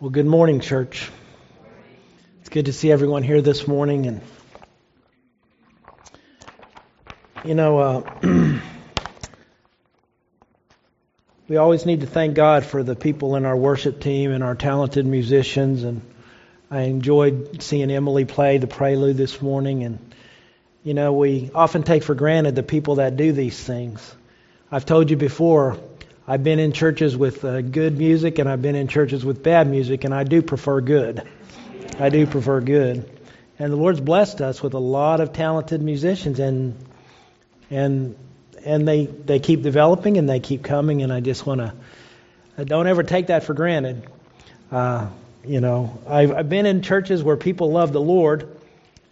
Well, 0.00 0.08
good 0.08 0.24
morning, 0.24 0.60
church. 0.60 1.10
It's 2.40 2.48
good 2.48 2.64
to 2.64 2.72
see 2.72 2.90
everyone 2.90 3.22
here 3.22 3.42
this 3.42 3.68
morning. 3.68 4.06
And, 4.06 4.22
you 7.44 7.54
know, 7.54 7.78
uh, 7.78 8.10
we 11.48 11.58
always 11.58 11.84
need 11.84 12.00
to 12.00 12.06
thank 12.06 12.34
God 12.34 12.64
for 12.64 12.82
the 12.82 12.96
people 12.96 13.36
in 13.36 13.44
our 13.44 13.54
worship 13.54 14.00
team 14.00 14.32
and 14.32 14.42
our 14.42 14.54
talented 14.54 15.04
musicians. 15.04 15.82
And 15.82 16.00
I 16.70 16.84
enjoyed 16.84 17.62
seeing 17.62 17.90
Emily 17.90 18.24
play 18.24 18.56
the 18.56 18.66
prelude 18.66 19.18
this 19.18 19.42
morning. 19.42 19.84
And, 19.84 20.14
you 20.82 20.94
know, 20.94 21.12
we 21.12 21.50
often 21.54 21.82
take 21.82 22.04
for 22.04 22.14
granted 22.14 22.54
the 22.54 22.62
people 22.62 22.94
that 22.94 23.18
do 23.18 23.32
these 23.32 23.62
things. 23.62 24.14
I've 24.72 24.86
told 24.86 25.10
you 25.10 25.18
before, 25.18 25.78
I've 26.26 26.44
been 26.44 26.58
in 26.58 26.72
churches 26.72 27.16
with 27.16 27.44
uh, 27.44 27.60
good 27.60 27.96
music 27.98 28.38
and 28.38 28.48
I've 28.48 28.62
been 28.62 28.76
in 28.76 28.88
churches 28.88 29.24
with 29.24 29.42
bad 29.42 29.68
music, 29.68 30.04
and 30.04 30.14
I 30.14 30.24
do 30.24 30.42
prefer 30.42 30.80
good. 30.80 31.26
I 31.98 32.08
do 32.08 32.26
prefer 32.26 32.60
good. 32.60 33.08
And 33.58 33.72
the 33.72 33.76
Lord's 33.76 34.00
blessed 34.00 34.40
us 34.40 34.62
with 34.62 34.74
a 34.74 34.78
lot 34.78 35.20
of 35.20 35.32
talented 35.32 35.82
musicians, 35.82 36.40
and 36.40 36.74
and 37.70 38.16
and 38.64 38.88
they 38.88 39.06
they 39.06 39.38
keep 39.38 39.62
developing 39.62 40.16
and 40.16 40.28
they 40.28 40.40
keep 40.40 40.62
coming, 40.62 41.02
and 41.02 41.12
I 41.12 41.20
just 41.20 41.44
want 41.44 41.60
to 41.60 41.74
don't 42.64 42.86
ever 42.86 43.02
take 43.02 43.28
that 43.28 43.44
for 43.44 43.54
granted. 43.54 44.06
Uh, 44.70 45.08
you 45.44 45.60
know, 45.60 45.98
I've, 46.06 46.32
I've 46.32 46.48
been 46.48 46.66
in 46.66 46.82
churches 46.82 47.22
where 47.22 47.36
people 47.36 47.72
love 47.72 47.92
the 47.92 48.00
Lord, 48.00 48.56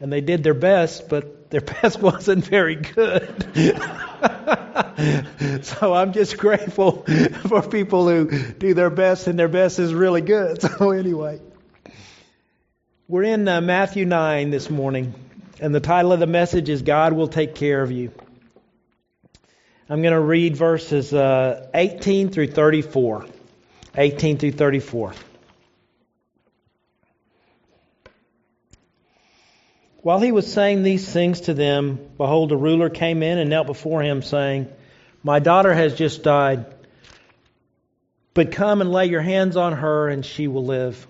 and 0.01 0.13
they 0.13 0.21
did 0.21 0.43
their 0.43 0.55
best, 0.55 1.09
but 1.09 1.51
their 1.51 1.61
best 1.83 2.01
wasn't 2.01 2.45
very 2.45 2.77
good. 2.77 3.47
so 5.63 5.93
I'm 5.93 6.13
just 6.13 6.39
grateful 6.39 7.05
for 7.49 7.63
people 7.63 8.09
who 8.09 8.31
do 8.53 8.75
their 8.75 8.91
best, 8.91 9.27
and 9.27 9.39
their 9.39 9.49
best 9.49 9.79
is 9.79 9.95
really 9.95 10.21
good. 10.21 10.59
So, 10.79 10.91
anyway, 10.91 11.41
we're 13.09 13.25
in 13.25 13.49
uh, 13.49 13.61
Matthew 13.61 14.05
9 14.05 14.51
this 14.51 14.71
morning, 14.71 15.15
and 15.61 15.75
the 15.75 15.81
title 15.81 16.13
of 16.13 16.21
the 16.21 16.27
message 16.27 16.69
is 16.69 16.83
God 16.83 17.13
Will 17.13 17.29
Take 17.29 17.55
Care 17.55 17.83
of 17.83 17.91
You. 17.91 18.13
I'm 19.89 20.03
going 20.03 20.15
to 20.15 20.21
read 20.21 20.57
verses 20.57 21.13
uh, 21.13 21.69
18 21.75 22.31
through 22.31 22.49
34. 22.49 23.27
18 23.97 24.39
through 24.39 24.53
34. 24.53 25.15
While 30.03 30.21
he 30.21 30.31
was 30.31 30.51
saying 30.51 30.83
these 30.85 31.11
things 31.11 31.43
to 31.43 31.55
them, 31.55 31.99
behold, 32.17 32.53
a 32.53 32.57
ruler 32.57 32.89
came 32.89 33.23
in 33.23 33.39
and 33.39 33.51
knelt 33.51 33.67
before 33.67 34.03
him, 34.03 34.23
saying, 34.23 34.69
My 35.29 35.41
daughter 35.41 35.75
has 35.75 35.95
just 35.95 36.23
died, 36.23 36.65
but 38.33 38.51
come 38.51 38.81
and 38.81 38.91
lay 38.91 39.05
your 39.05 39.21
hands 39.21 39.59
on 39.59 39.75
her, 39.75 40.09
and 40.09 40.25
she 40.25 40.49
will 40.49 40.65
live. 40.65 41.07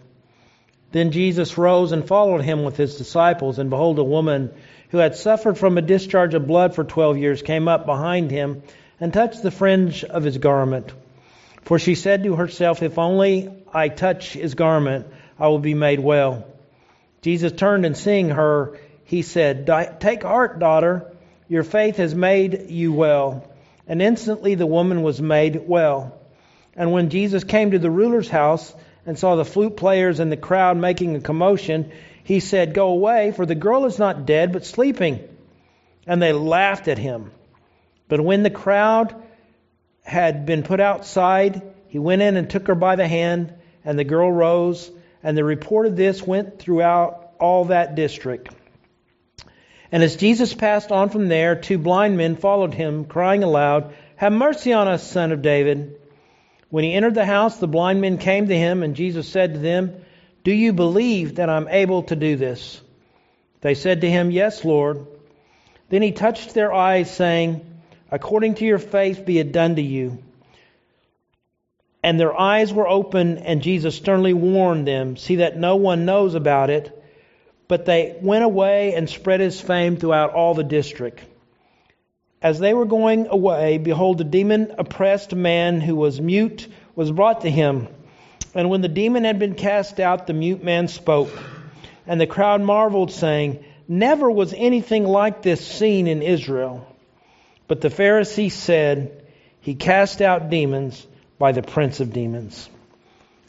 Then 0.91 1.13
Jesus 1.13 1.57
rose 1.57 1.93
and 1.93 2.05
followed 2.05 2.41
him 2.41 2.65
with 2.65 2.77
his 2.77 2.97
disciples, 2.97 3.61
and 3.61 3.71
behold, 3.71 3.97
a 4.01 4.03
woman 4.03 4.51
who 4.89 4.99
had 4.99 5.15
suffered 5.15 5.57
from 5.57 5.79
a 5.79 5.83
discharge 5.83 6.35
of 6.35 6.49
blood 6.49 6.75
for 6.75 6.83
twelve 6.83 7.17
years 7.17 7.43
came 7.43 7.69
up 7.69 7.87
behind 7.87 8.33
him 8.33 8.65
and 8.99 9.13
touched 9.13 9.45
the 9.45 9.53
fringe 9.53 10.03
of 10.03 10.25
his 10.25 10.39
garment. 10.39 10.93
For 11.63 11.79
she 11.79 11.95
said 11.95 12.25
to 12.25 12.35
herself, 12.35 12.83
If 12.83 12.99
only 12.99 13.49
I 13.73 13.89
touch 13.89 14.33
his 14.33 14.57
garment, 14.57 15.07
I 15.39 15.47
will 15.47 15.61
be 15.61 15.75
made 15.75 16.01
well. 16.01 16.45
Jesus 17.23 17.53
turned 17.53 17.87
and 17.87 17.97
seeing 17.97 18.31
her, 18.31 18.81
he 19.05 19.23
said, 19.23 19.65
Take 20.01 20.25
heart, 20.25 20.59
daughter, 20.59 21.07
your 21.49 21.63
faith 21.63 21.99
has 21.99 22.17
made 22.17 22.69
you 22.69 22.93
well. 22.93 23.49
And 23.89 24.01
instantly 24.03 24.55
the 24.55 24.67
woman 24.67 25.03
was 25.03 25.21
made 25.21 25.67
well. 25.67 26.21
And 26.77 26.93
when 26.93 27.11
Jesus 27.11 27.43
came 27.43 27.73
to 27.73 27.79
the 27.79 27.91
ruler's 27.91 28.29
house 28.29 28.75
and 29.07 29.19
saw 29.19 29.35
the 29.35 29.45
flute 29.45 29.77
players 29.77 30.21
and 30.21 30.31
the 30.31 30.37
crowd 30.37 30.77
making 30.77 31.17
a 31.17 31.21
commotion, 31.21 31.91
he 32.23 32.41
said, 32.41 32.75
Go 32.75 32.91
away, 32.91 33.33
for 33.33 33.47
the 33.47 33.55
girl 33.55 33.87
is 33.87 33.99
not 33.99 34.27
dead, 34.27 34.53
but 34.53 34.67
sleeping. 34.67 35.27
And 36.07 36.23
they 36.23 36.33
laughed 36.33 36.87
at 36.89 36.99
him. 36.99 37.33
But 38.07 38.21
when 38.21 38.43
the 38.43 38.51
crowd 38.51 39.15
had 40.03 40.47
been 40.47 40.63
put 40.63 40.81
outside, 40.81 41.63
he 41.89 41.99
went 41.99 42.23
in 42.23 42.37
and 42.37 42.49
took 42.49 42.69
her 42.69 42.75
by 42.75 42.97
the 42.97 43.09
hand, 43.09 43.55
and 43.85 43.99
the 43.99 44.05
girl 44.05 44.31
rose 44.31 44.91
and 45.23 45.37
the 45.37 45.45
report 45.45 45.87
of 45.87 45.97
this 45.97 46.23
went 46.23 46.59
throughout 46.59 47.31
all 47.41 47.67
that 47.67 47.95
district. 47.95 48.49
And 49.91 50.03
as 50.03 50.17
Jesus 50.17 50.53
passed 50.53 50.93
on 50.93 51.09
from 51.09 51.29
there, 51.29 51.57
two 51.57 51.79
blind 51.79 52.17
men 52.17 52.37
followed 52.37 52.75
him, 52.75 53.05
crying 53.05 53.43
aloud, 53.43 53.95
Have 54.17 54.33
mercy 54.33 54.73
on 54.73 54.89
us, 54.89 55.03
son 55.03 55.33
of 55.33 55.43
David. 55.43 56.01
When 56.71 56.85
he 56.85 56.93
entered 56.93 57.15
the 57.15 57.25
house, 57.25 57.57
the 57.57 57.67
blind 57.67 58.01
men 58.01 58.19
came 58.19 58.49
to 58.49 58.57
him, 58.57 58.83
and 58.83 58.95
Jesus 58.95 59.29
said 59.29 59.55
to 59.55 59.59
them, 59.59 59.95
Do 60.45 60.53
you 60.53 60.73
believe 60.73 61.37
that 61.37 61.49
I'm 61.49 61.69
able 61.69 62.03
to 62.05 62.17
do 62.17 62.37
this? 62.37 62.81
They 63.63 63.75
said 63.75 64.03
to 64.03 64.11
him, 64.11 64.31
Yes, 64.31 64.65
Lord. 64.65 65.07
Then 65.89 66.03
he 66.03 66.13
touched 66.13 66.53
their 66.53 66.73
eyes, 66.73 67.11
saying, 67.11 67.65
According 68.11 68.57
to 68.57 68.67
your 68.67 68.79
faith 68.79 69.25
be 69.25 69.39
it 69.39 69.53
done 69.53 69.77
to 69.77 69.83
you 69.83 70.19
and 72.03 72.19
their 72.19 72.39
eyes 72.39 72.73
were 72.73 72.89
open, 72.89 73.39
and 73.39 73.61
Jesus 73.61 73.97
sternly 73.97 74.33
warned 74.33 74.87
them, 74.87 75.17
See 75.17 75.37
that 75.37 75.59
no 75.59 75.77
one 75.77 76.05
knows 76.05 76.35
about 76.35 76.71
it. 76.71 76.98
But 77.69 77.85
they 77.85 78.17
went 78.21 78.45
away 78.45 78.95
and 78.95 79.09
spread 79.09 79.41
his 79.41 79.61
fame 79.61 79.97
throughout 79.97 80.33
all 80.33 80.55
the 80.55 80.65
district. 80.65 81.23
As 82.41 82.59
they 82.59 82.73
were 82.73 82.87
going 82.87 83.27
away, 83.29 83.79
behold, 83.79 84.21
a 84.21 84.25
demon 84.25 84.75
oppressed 84.79 85.35
man 85.35 85.81
who 85.83 85.95
was 85.95 86.21
mute 86.21 86.67
was 86.97 87.13
brought 87.13 87.43
to 87.43 87.51
him. 87.51 87.89
And 88.55 88.71
when 88.71 88.81
the 88.81 88.89
demon 88.89 89.25
had 89.25 89.39
been 89.39 89.55
cast 89.55 90.01
out, 90.01 90.27
the 90.27 90.33
mute 90.33 90.65
man 90.65 90.89
spoke. 90.89 91.31
And 92.07 92.19
the 92.19 92.27
crowd 92.27 92.63
marveled, 92.63 93.13
saying, 93.13 93.65
Never 93.87 94.31
was 94.31 94.55
anything 94.57 95.05
like 95.05 95.43
this 95.43 95.67
seen 95.67 96.07
in 96.07 96.23
Israel. 96.23 96.87
But 97.67 97.83
the 97.83 97.91
Pharisees 97.91 98.55
said, 98.55 99.27
He 99.61 99.75
cast 99.75 100.23
out 100.23 100.49
demons 100.49 101.07
by 101.39 101.53
the 101.53 101.63
prince 101.63 102.01
of 102.01 102.13
demons. 102.13 102.69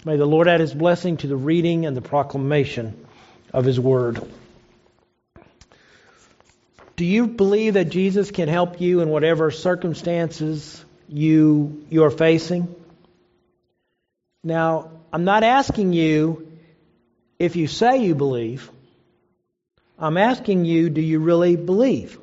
May 0.04 0.18
the 0.18 0.26
Lord 0.26 0.48
add 0.48 0.60
his 0.60 0.74
blessing 0.74 1.18
to 1.18 1.28
the 1.28 1.38
reading 1.38 1.86
and 1.86 1.96
the 1.96 2.02
proclamation 2.02 3.06
of 3.54 3.66
his 3.66 3.80
word. 3.80 4.22
Do 6.96 7.06
you 7.06 7.28
believe 7.28 7.76
that 7.76 7.90
Jesus 7.90 8.32
can 8.32 8.50
help 8.50 8.82
you 8.82 9.00
in 9.02 9.10
whatever 9.10 9.52
circumstances 9.52 10.84
you 11.08 11.86
you 11.90 12.04
are 12.04 12.12
facing? 12.12 12.74
Now, 14.44 14.92
I'm 15.12 15.24
not 15.24 15.44
asking 15.44 15.94
you 15.94 16.52
if 17.38 17.56
you 17.56 17.68
say 17.68 18.04
you 18.04 18.16
believe. 18.16 18.70
I'm 19.98 20.18
asking 20.18 20.66
you, 20.66 20.90
do 20.90 21.02
you 21.02 21.20
really 21.20 21.56
believe? 21.56 22.20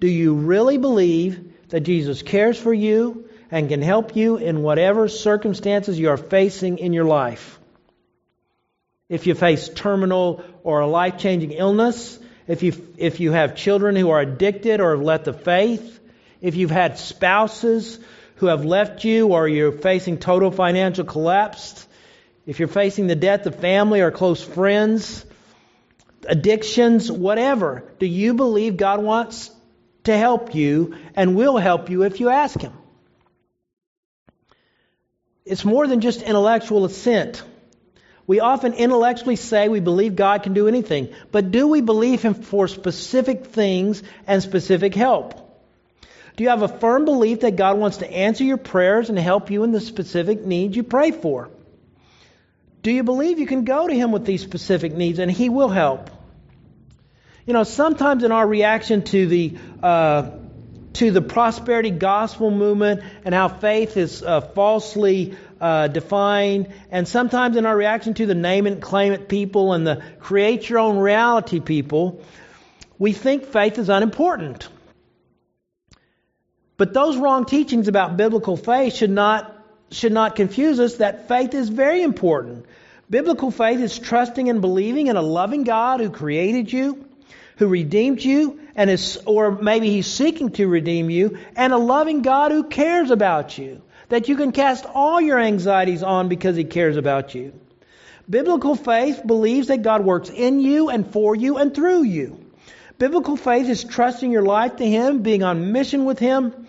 Do 0.00 0.08
you 0.08 0.34
really 0.34 0.78
believe 0.78 1.52
that 1.68 1.80
Jesus 1.80 2.22
cares 2.22 2.58
for 2.58 2.72
you 2.72 3.28
and 3.50 3.68
can 3.68 3.82
help 3.82 4.16
you 4.16 4.36
in 4.36 4.62
whatever 4.62 5.08
circumstances 5.08 5.98
you 5.98 6.10
are 6.10 6.16
facing 6.16 6.78
in 6.78 6.92
your 6.92 7.04
life. 7.04 7.58
If 9.08 9.26
you 9.26 9.34
face 9.34 9.68
terminal 9.68 10.44
or 10.62 10.80
a 10.80 10.86
life 10.86 11.18
changing 11.18 11.52
illness, 11.52 12.18
if 12.46 12.62
you, 12.62 12.72
if 12.96 13.20
you 13.20 13.32
have 13.32 13.56
children 13.56 13.96
who 13.96 14.10
are 14.10 14.20
addicted 14.20 14.80
or 14.80 14.92
have 14.92 15.04
left 15.04 15.24
the 15.24 15.32
faith, 15.32 16.00
if 16.40 16.56
you've 16.56 16.70
had 16.70 16.98
spouses 16.98 17.98
who 18.36 18.46
have 18.46 18.64
left 18.64 19.04
you 19.04 19.28
or 19.28 19.48
you're 19.48 19.72
facing 19.72 20.18
total 20.18 20.50
financial 20.50 21.04
collapse, 21.04 21.86
if 22.46 22.58
you're 22.58 22.68
facing 22.68 23.06
the 23.06 23.16
death 23.16 23.46
of 23.46 23.56
family 23.56 24.00
or 24.00 24.10
close 24.10 24.42
friends, 24.42 25.24
addictions, 26.26 27.10
whatever, 27.10 27.84
do 27.98 28.06
you 28.06 28.34
believe 28.34 28.76
God 28.76 29.02
wants 29.02 29.50
to 30.04 30.16
help 30.16 30.54
you 30.54 30.96
and 31.14 31.36
will 31.36 31.56
help 31.56 31.88
you 31.88 32.02
if 32.04 32.20
you 32.20 32.28
ask 32.28 32.60
Him? 32.60 32.72
it's 35.44 35.64
more 35.64 35.86
than 35.86 36.00
just 36.00 36.22
intellectual 36.22 36.84
assent. 36.84 37.42
We 38.26 38.40
often 38.40 38.72
intellectually 38.72 39.36
say 39.36 39.68
we 39.68 39.80
believe 39.80 40.16
God 40.16 40.42
can 40.42 40.54
do 40.54 40.66
anything, 40.66 41.14
but 41.30 41.50
do 41.50 41.68
we 41.68 41.82
believe 41.82 42.22
Him 42.22 42.34
for 42.34 42.68
specific 42.68 43.46
things 43.46 44.02
and 44.26 44.42
specific 44.42 44.94
help? 44.94 45.40
Do 46.36 46.42
you 46.42 46.50
have 46.50 46.62
a 46.62 46.68
firm 46.68 47.04
belief 47.04 47.40
that 47.40 47.56
God 47.56 47.78
wants 47.78 47.98
to 47.98 48.10
answer 48.10 48.42
your 48.42 48.56
prayers 48.56 49.08
and 49.08 49.18
help 49.18 49.50
you 49.50 49.62
in 49.62 49.72
the 49.72 49.80
specific 49.80 50.44
needs 50.44 50.74
you 50.74 50.82
pray 50.82 51.10
for? 51.10 51.50
Do 52.82 52.90
you 52.90 53.02
believe 53.02 53.38
you 53.38 53.46
can 53.46 53.64
go 53.64 53.86
to 53.86 53.94
Him 53.94 54.10
with 54.10 54.24
these 54.24 54.42
specific 54.42 54.94
needs 54.94 55.18
and 55.18 55.30
He 55.30 55.48
will 55.48 55.68
help? 55.68 56.10
You 57.46 57.52
know, 57.52 57.62
sometimes 57.62 58.24
in 58.24 58.32
our 58.32 58.46
reaction 58.46 59.02
to 59.02 59.26
the 59.26 59.58
uh, 59.82 60.30
to 60.94 61.10
the 61.10 61.20
prosperity 61.20 61.90
gospel 61.90 62.50
movement 62.50 63.02
and 63.24 63.34
how 63.34 63.48
faith 63.48 63.96
is 63.96 64.22
uh, 64.22 64.40
falsely 64.40 65.36
uh, 65.64 65.88
defined, 65.88 66.70
and 66.90 67.08
sometimes 67.08 67.56
in 67.56 67.64
our 67.64 67.74
reaction 67.74 68.12
to 68.12 68.26
the 68.26 68.34
name 68.34 68.66
it, 68.66 68.82
claim 68.82 69.14
it 69.14 69.30
people 69.30 69.72
and 69.72 69.86
the 69.86 70.02
create 70.18 70.68
your 70.68 70.78
own 70.78 70.98
reality 70.98 71.58
people, 71.58 72.22
we 72.98 73.12
think 73.12 73.46
faith 73.46 73.78
is 73.78 73.88
unimportant. 73.88 74.68
But 76.76 76.92
those 76.92 77.16
wrong 77.16 77.46
teachings 77.46 77.88
about 77.88 78.18
biblical 78.18 78.58
faith 78.58 78.94
should 78.94 79.10
not 79.10 79.52
should 79.90 80.12
not 80.12 80.36
confuse 80.36 80.80
us 80.80 80.96
that 80.96 81.28
faith 81.28 81.54
is 81.54 81.70
very 81.70 82.02
important. 82.02 82.66
Biblical 83.08 83.50
faith 83.50 83.80
is 83.80 83.98
trusting 83.98 84.50
and 84.50 84.60
believing 84.60 85.06
in 85.06 85.16
a 85.16 85.22
loving 85.22 85.64
God 85.64 86.00
who 86.00 86.10
created 86.10 86.70
you, 86.70 87.06
who 87.56 87.68
redeemed 87.68 88.22
you, 88.22 88.60
and 88.74 88.90
is, 88.90 89.18
or 89.24 89.52
maybe 89.52 89.88
he's 89.88 90.08
seeking 90.08 90.50
to 90.50 90.66
redeem 90.66 91.08
you, 91.08 91.38
and 91.56 91.72
a 91.72 91.78
loving 91.78 92.20
God 92.20 92.50
who 92.50 92.64
cares 92.64 93.10
about 93.10 93.56
you, 93.56 93.80
that 94.08 94.28
you 94.28 94.36
can 94.36 94.52
cast 94.52 94.84
all 94.86 95.20
your 95.20 95.38
anxieties 95.38 96.02
on 96.02 96.28
because 96.28 96.56
he 96.56 96.64
cares 96.64 96.96
about 96.96 97.34
you. 97.34 97.52
Biblical 98.28 98.74
faith 98.74 99.22
believes 99.26 99.68
that 99.68 99.82
God 99.82 100.04
works 100.04 100.30
in 100.30 100.60
you 100.60 100.88
and 100.88 101.06
for 101.06 101.34
you 101.34 101.58
and 101.58 101.74
through 101.74 102.04
you. 102.04 102.40
Biblical 102.98 103.36
faith 103.36 103.68
is 103.68 103.84
trusting 103.84 104.30
your 104.30 104.42
life 104.42 104.76
to 104.76 104.86
Him, 104.86 105.22
being 105.22 105.42
on 105.42 105.72
mission 105.72 106.04
with 106.04 106.18
Him, 106.18 106.66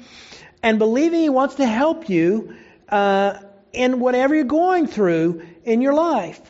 and 0.64 0.80
believing 0.80 1.22
He 1.22 1.30
wants 1.30 1.56
to 1.56 1.66
help 1.66 2.10
you 2.10 2.56
uh, 2.90 3.38
in 3.72 4.00
whatever 4.00 4.36
you're 4.36 4.44
going 4.44 4.88
through 4.88 5.44
in 5.64 5.82
your 5.82 5.94
life. 5.94 6.42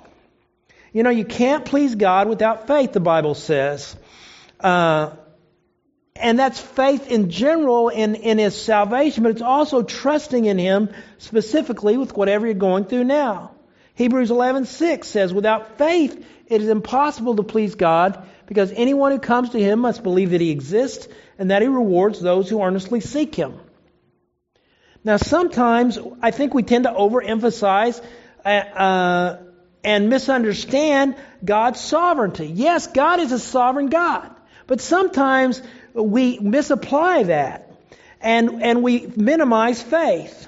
You 0.93 1.03
know, 1.03 1.09
you 1.09 1.25
can't 1.25 1.65
please 1.65 1.93
God 1.95 2.29
without 2.29 2.67
faith, 2.67 2.93
the 2.93 3.01
Bible 3.01 3.35
says. 3.35 3.95
Uh, 4.59 5.11
and 6.15 6.39
that's 6.39 6.59
faith 6.59 7.11
in 7.11 7.29
general 7.29 7.89
in, 7.89 8.15
in 8.15 8.37
His 8.37 8.59
salvation, 8.59 9.23
but 9.23 9.31
it's 9.31 9.41
also 9.41 9.83
trusting 9.83 10.45
in 10.45 10.57
Him 10.57 10.89
specifically 11.17 11.97
with 11.97 12.15
whatever 12.15 12.45
you're 12.45 12.55
going 12.55 12.85
through 12.85 13.03
now. 13.03 13.51
Hebrews 13.95 14.29
11:6 14.29 15.07
says, 15.07 15.33
"Without 15.33 15.77
faith 15.77 16.25
it 16.47 16.61
is 16.61 16.69
impossible 16.69 17.35
to 17.35 17.43
please 17.43 17.75
God, 17.75 18.23
because 18.45 18.71
anyone 18.71 19.11
who 19.11 19.19
comes 19.19 19.49
to 19.49 19.59
him 19.59 19.79
must 19.79 20.03
believe 20.03 20.31
that 20.31 20.41
he 20.41 20.51
exists 20.51 21.07
and 21.39 21.49
that 21.49 21.61
he 21.61 21.67
rewards 21.67 22.19
those 22.21 22.49
who 22.49 22.61
earnestly 22.61 22.99
seek 22.99 23.35
him." 23.35 23.55
Now, 25.03 25.17
sometimes 25.17 25.99
I 26.21 26.31
think 26.31 26.53
we 26.53 26.63
tend 26.63 26.85
to 26.85 26.91
overemphasize 26.91 28.01
uh, 28.43 28.49
uh, 28.49 29.37
and 29.83 30.09
misunderstand 30.09 31.15
God's 31.43 31.79
sovereignty. 31.79 32.47
Yes, 32.47 32.87
God 32.87 33.19
is 33.19 33.31
a 33.31 33.39
sovereign 33.39 33.87
God, 33.87 34.29
but 34.67 34.81
sometimes 34.81 35.61
we 35.95 36.39
misapply 36.39 37.23
that 37.23 37.71
and 38.21 38.61
and 38.63 38.83
we 38.83 39.07
minimize 39.15 39.81
faith. 39.81 40.47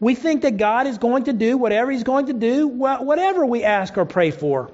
We 0.00 0.14
think 0.14 0.42
that 0.42 0.56
God 0.56 0.86
is 0.86 0.98
going 0.98 1.24
to 1.24 1.32
do 1.32 1.58
whatever 1.58 1.90
He's 1.90 2.04
going 2.04 2.26
to 2.26 2.32
do, 2.32 2.68
whatever 2.68 3.44
we 3.44 3.64
ask 3.64 3.96
or 3.98 4.04
pray 4.04 4.30
for. 4.30 4.70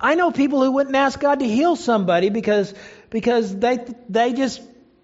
I 0.00 0.14
know 0.14 0.30
people 0.30 0.62
who 0.62 0.72
wouldn't 0.72 0.94
ask 0.94 1.18
God 1.18 1.40
to 1.40 1.46
heal 1.46 1.74
somebody 1.74 2.28
because 2.28 2.74
because 3.10 3.56
they 3.56 3.78
they 4.08 4.32
just 4.34 4.60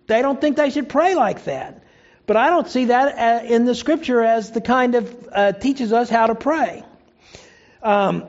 they 0.06 0.22
don't 0.22 0.40
think 0.40 0.56
they 0.56 0.70
should 0.70 0.88
pray 0.88 1.14
like 1.14 1.44
that. 1.44 1.82
But 2.26 2.36
I 2.36 2.50
don't 2.50 2.68
see 2.68 2.86
that 2.86 3.42
uh, 3.42 3.46
in 3.46 3.64
the 3.64 3.74
Scripture 3.74 4.22
as 4.22 4.52
the 4.52 4.60
kind 4.60 4.94
of 4.94 5.28
uh, 5.32 5.52
teaches 5.52 5.92
us 5.92 6.10
how 6.10 6.26
to 6.26 6.34
pray. 6.34 6.84
Um, 7.82 8.26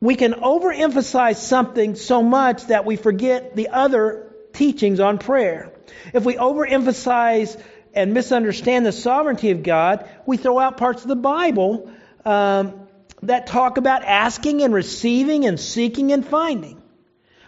we 0.00 0.16
can 0.16 0.32
overemphasize 0.32 1.36
something 1.36 1.94
so 1.94 2.22
much 2.22 2.66
that 2.66 2.84
we 2.84 2.96
forget 2.96 3.54
the 3.54 3.68
other 3.68 4.29
teachings 4.52 5.00
on 5.00 5.18
prayer. 5.18 5.72
If 6.12 6.24
we 6.24 6.36
overemphasize 6.36 7.60
and 7.94 8.14
misunderstand 8.14 8.86
the 8.86 8.92
sovereignty 8.92 9.50
of 9.50 9.62
God, 9.62 10.08
we 10.26 10.36
throw 10.36 10.58
out 10.58 10.76
parts 10.76 11.02
of 11.02 11.08
the 11.08 11.16
Bible 11.16 11.90
um, 12.24 12.88
that 13.22 13.46
talk 13.46 13.76
about 13.76 14.04
asking 14.04 14.62
and 14.62 14.72
receiving 14.72 15.46
and 15.46 15.58
seeking 15.58 16.12
and 16.12 16.26
finding. 16.26 16.80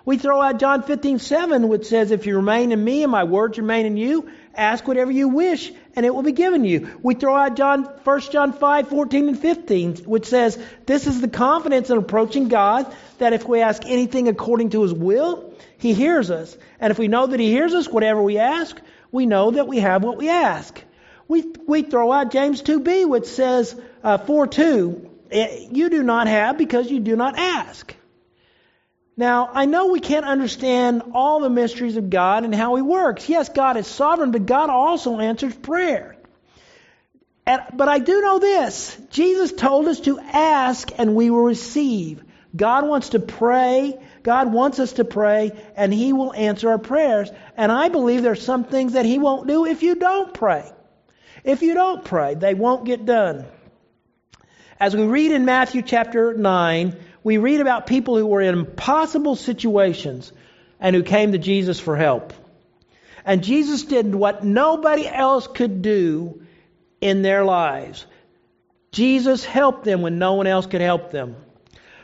We 0.04 0.18
throw 0.18 0.42
out 0.42 0.58
John 0.58 0.82
15, 0.82 1.20
7, 1.20 1.68
which 1.68 1.86
says, 1.86 2.10
If 2.10 2.26
you 2.26 2.36
remain 2.36 2.72
in 2.72 2.82
me 2.82 3.04
and 3.04 3.12
my 3.12 3.22
words 3.22 3.56
remain 3.56 3.86
in 3.86 3.96
you, 3.96 4.30
ask 4.54 4.86
whatever 4.86 5.12
you 5.12 5.28
wish 5.28 5.72
and 5.94 6.04
it 6.04 6.12
will 6.12 6.22
be 6.22 6.32
given 6.32 6.64
you. 6.64 6.98
We 7.02 7.14
throw 7.14 7.36
out 7.36 7.54
John, 7.54 7.84
1 7.84 8.20
John 8.32 8.52
5, 8.52 8.88
14 8.88 9.28
and 9.28 9.38
15, 9.38 9.96
which 9.98 10.26
says, 10.26 10.58
This 10.86 11.06
is 11.06 11.20
the 11.20 11.28
confidence 11.28 11.90
in 11.90 11.98
approaching 11.98 12.48
God 12.48 12.92
that 13.18 13.32
if 13.32 13.46
we 13.46 13.60
ask 13.60 13.82
anything 13.86 14.26
according 14.26 14.70
to 14.70 14.82
his 14.82 14.92
will, 14.92 15.51
he 15.78 15.94
hears 15.94 16.30
us. 16.30 16.56
And 16.80 16.90
if 16.90 16.98
we 16.98 17.08
know 17.08 17.26
that 17.26 17.40
he 17.40 17.50
hears 17.50 17.74
us, 17.74 17.88
whatever 17.88 18.22
we 18.22 18.38
ask, 18.38 18.80
we 19.10 19.26
know 19.26 19.50
that 19.50 19.68
we 19.68 19.78
have 19.78 20.02
what 20.02 20.16
we 20.16 20.28
ask. 20.28 20.82
We, 21.28 21.44
we 21.66 21.82
throw 21.82 22.12
out 22.12 22.32
James 22.32 22.62
2b, 22.62 23.08
which 23.08 23.26
says, 23.26 23.78
uh, 24.02 24.18
4 24.18 24.46
2, 24.46 25.10
eh, 25.30 25.66
you 25.70 25.90
do 25.90 26.02
not 26.02 26.26
have 26.26 26.58
because 26.58 26.90
you 26.90 27.00
do 27.00 27.16
not 27.16 27.38
ask. 27.38 27.94
Now, 29.16 29.50
I 29.52 29.66
know 29.66 29.88
we 29.88 30.00
can't 30.00 30.24
understand 30.24 31.02
all 31.14 31.40
the 31.40 31.50
mysteries 31.50 31.96
of 31.96 32.08
God 32.08 32.44
and 32.44 32.54
how 32.54 32.76
He 32.76 32.82
works. 32.82 33.28
Yes, 33.28 33.50
God 33.50 33.76
is 33.76 33.86
sovereign, 33.86 34.30
but 34.30 34.46
God 34.46 34.70
also 34.70 35.20
answers 35.20 35.54
prayer. 35.54 36.16
And, 37.46 37.62
but 37.74 37.88
I 37.88 37.98
do 37.98 38.20
know 38.20 38.38
this 38.38 38.96
Jesus 39.10 39.52
told 39.52 39.88
us 39.88 40.00
to 40.00 40.18
ask 40.18 40.90
and 40.96 41.14
we 41.14 41.30
will 41.30 41.42
receive. 41.42 42.22
God 42.54 42.86
wants 42.86 43.10
to 43.10 43.18
pray 43.18 43.98
God 44.22 44.52
wants 44.52 44.78
us 44.78 44.92
to 44.94 45.04
pray, 45.04 45.52
and 45.76 45.92
He 45.92 46.12
will 46.12 46.32
answer 46.32 46.70
our 46.70 46.78
prayers. 46.78 47.30
And 47.56 47.72
I 47.72 47.88
believe 47.88 48.22
there's 48.22 48.44
some 48.44 48.64
things 48.64 48.92
that 48.92 49.04
He 49.04 49.18
won't 49.18 49.48
do 49.48 49.66
if 49.66 49.82
you 49.82 49.96
don't 49.96 50.32
pray. 50.32 50.70
If 51.44 51.62
you 51.62 51.74
don't 51.74 52.04
pray, 52.04 52.34
they 52.34 52.54
won't 52.54 52.84
get 52.84 53.04
done. 53.04 53.46
As 54.78 54.96
we 54.96 55.04
read 55.04 55.32
in 55.32 55.44
Matthew 55.44 55.82
chapter 55.82 56.34
9, 56.34 56.96
we 57.24 57.38
read 57.38 57.60
about 57.60 57.86
people 57.86 58.16
who 58.16 58.26
were 58.26 58.40
in 58.40 58.54
impossible 58.58 59.36
situations 59.36 60.32
and 60.80 60.94
who 60.94 61.02
came 61.02 61.32
to 61.32 61.38
Jesus 61.38 61.78
for 61.78 61.96
help. 61.96 62.32
And 63.24 63.44
Jesus 63.44 63.84
did 63.84 64.14
what 64.14 64.44
nobody 64.44 65.06
else 65.06 65.46
could 65.46 65.82
do 65.82 66.42
in 67.00 67.22
their 67.22 67.44
lives. 67.44 68.04
Jesus 68.90 69.44
helped 69.44 69.84
them 69.84 70.02
when 70.02 70.18
no 70.18 70.34
one 70.34 70.46
else 70.46 70.66
could 70.66 70.80
help 70.80 71.10
them. 71.10 71.36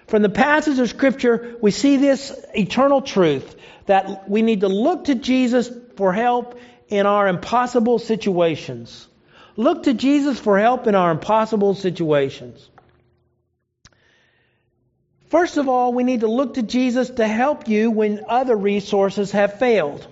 From 0.08 0.22
the 0.22 0.30
passage 0.30 0.78
of 0.78 0.88
Scripture, 0.88 1.56
we 1.60 1.70
see 1.70 1.98
this 1.98 2.34
eternal 2.54 3.02
truth 3.02 3.54
that 3.84 4.28
we 4.28 4.40
need 4.40 4.62
to 4.62 4.68
look 4.68 5.04
to 5.04 5.14
Jesus 5.14 5.70
for 5.96 6.14
help 6.14 6.58
in 6.88 7.04
our 7.04 7.28
impossible 7.28 7.98
situations. 7.98 9.06
Look 9.56 9.82
to 9.82 9.92
Jesus 9.92 10.40
for 10.40 10.58
help 10.58 10.86
in 10.86 10.94
our 10.94 11.10
impossible 11.10 11.74
situations. 11.74 12.70
First 15.28 15.58
of 15.58 15.68
all, 15.68 15.92
we 15.92 16.04
need 16.04 16.20
to 16.20 16.26
look 16.26 16.54
to 16.54 16.62
Jesus 16.62 17.10
to 17.10 17.28
help 17.28 17.68
you 17.68 17.90
when 17.90 18.24
other 18.28 18.56
resources 18.56 19.32
have 19.32 19.58
failed. 19.58 20.06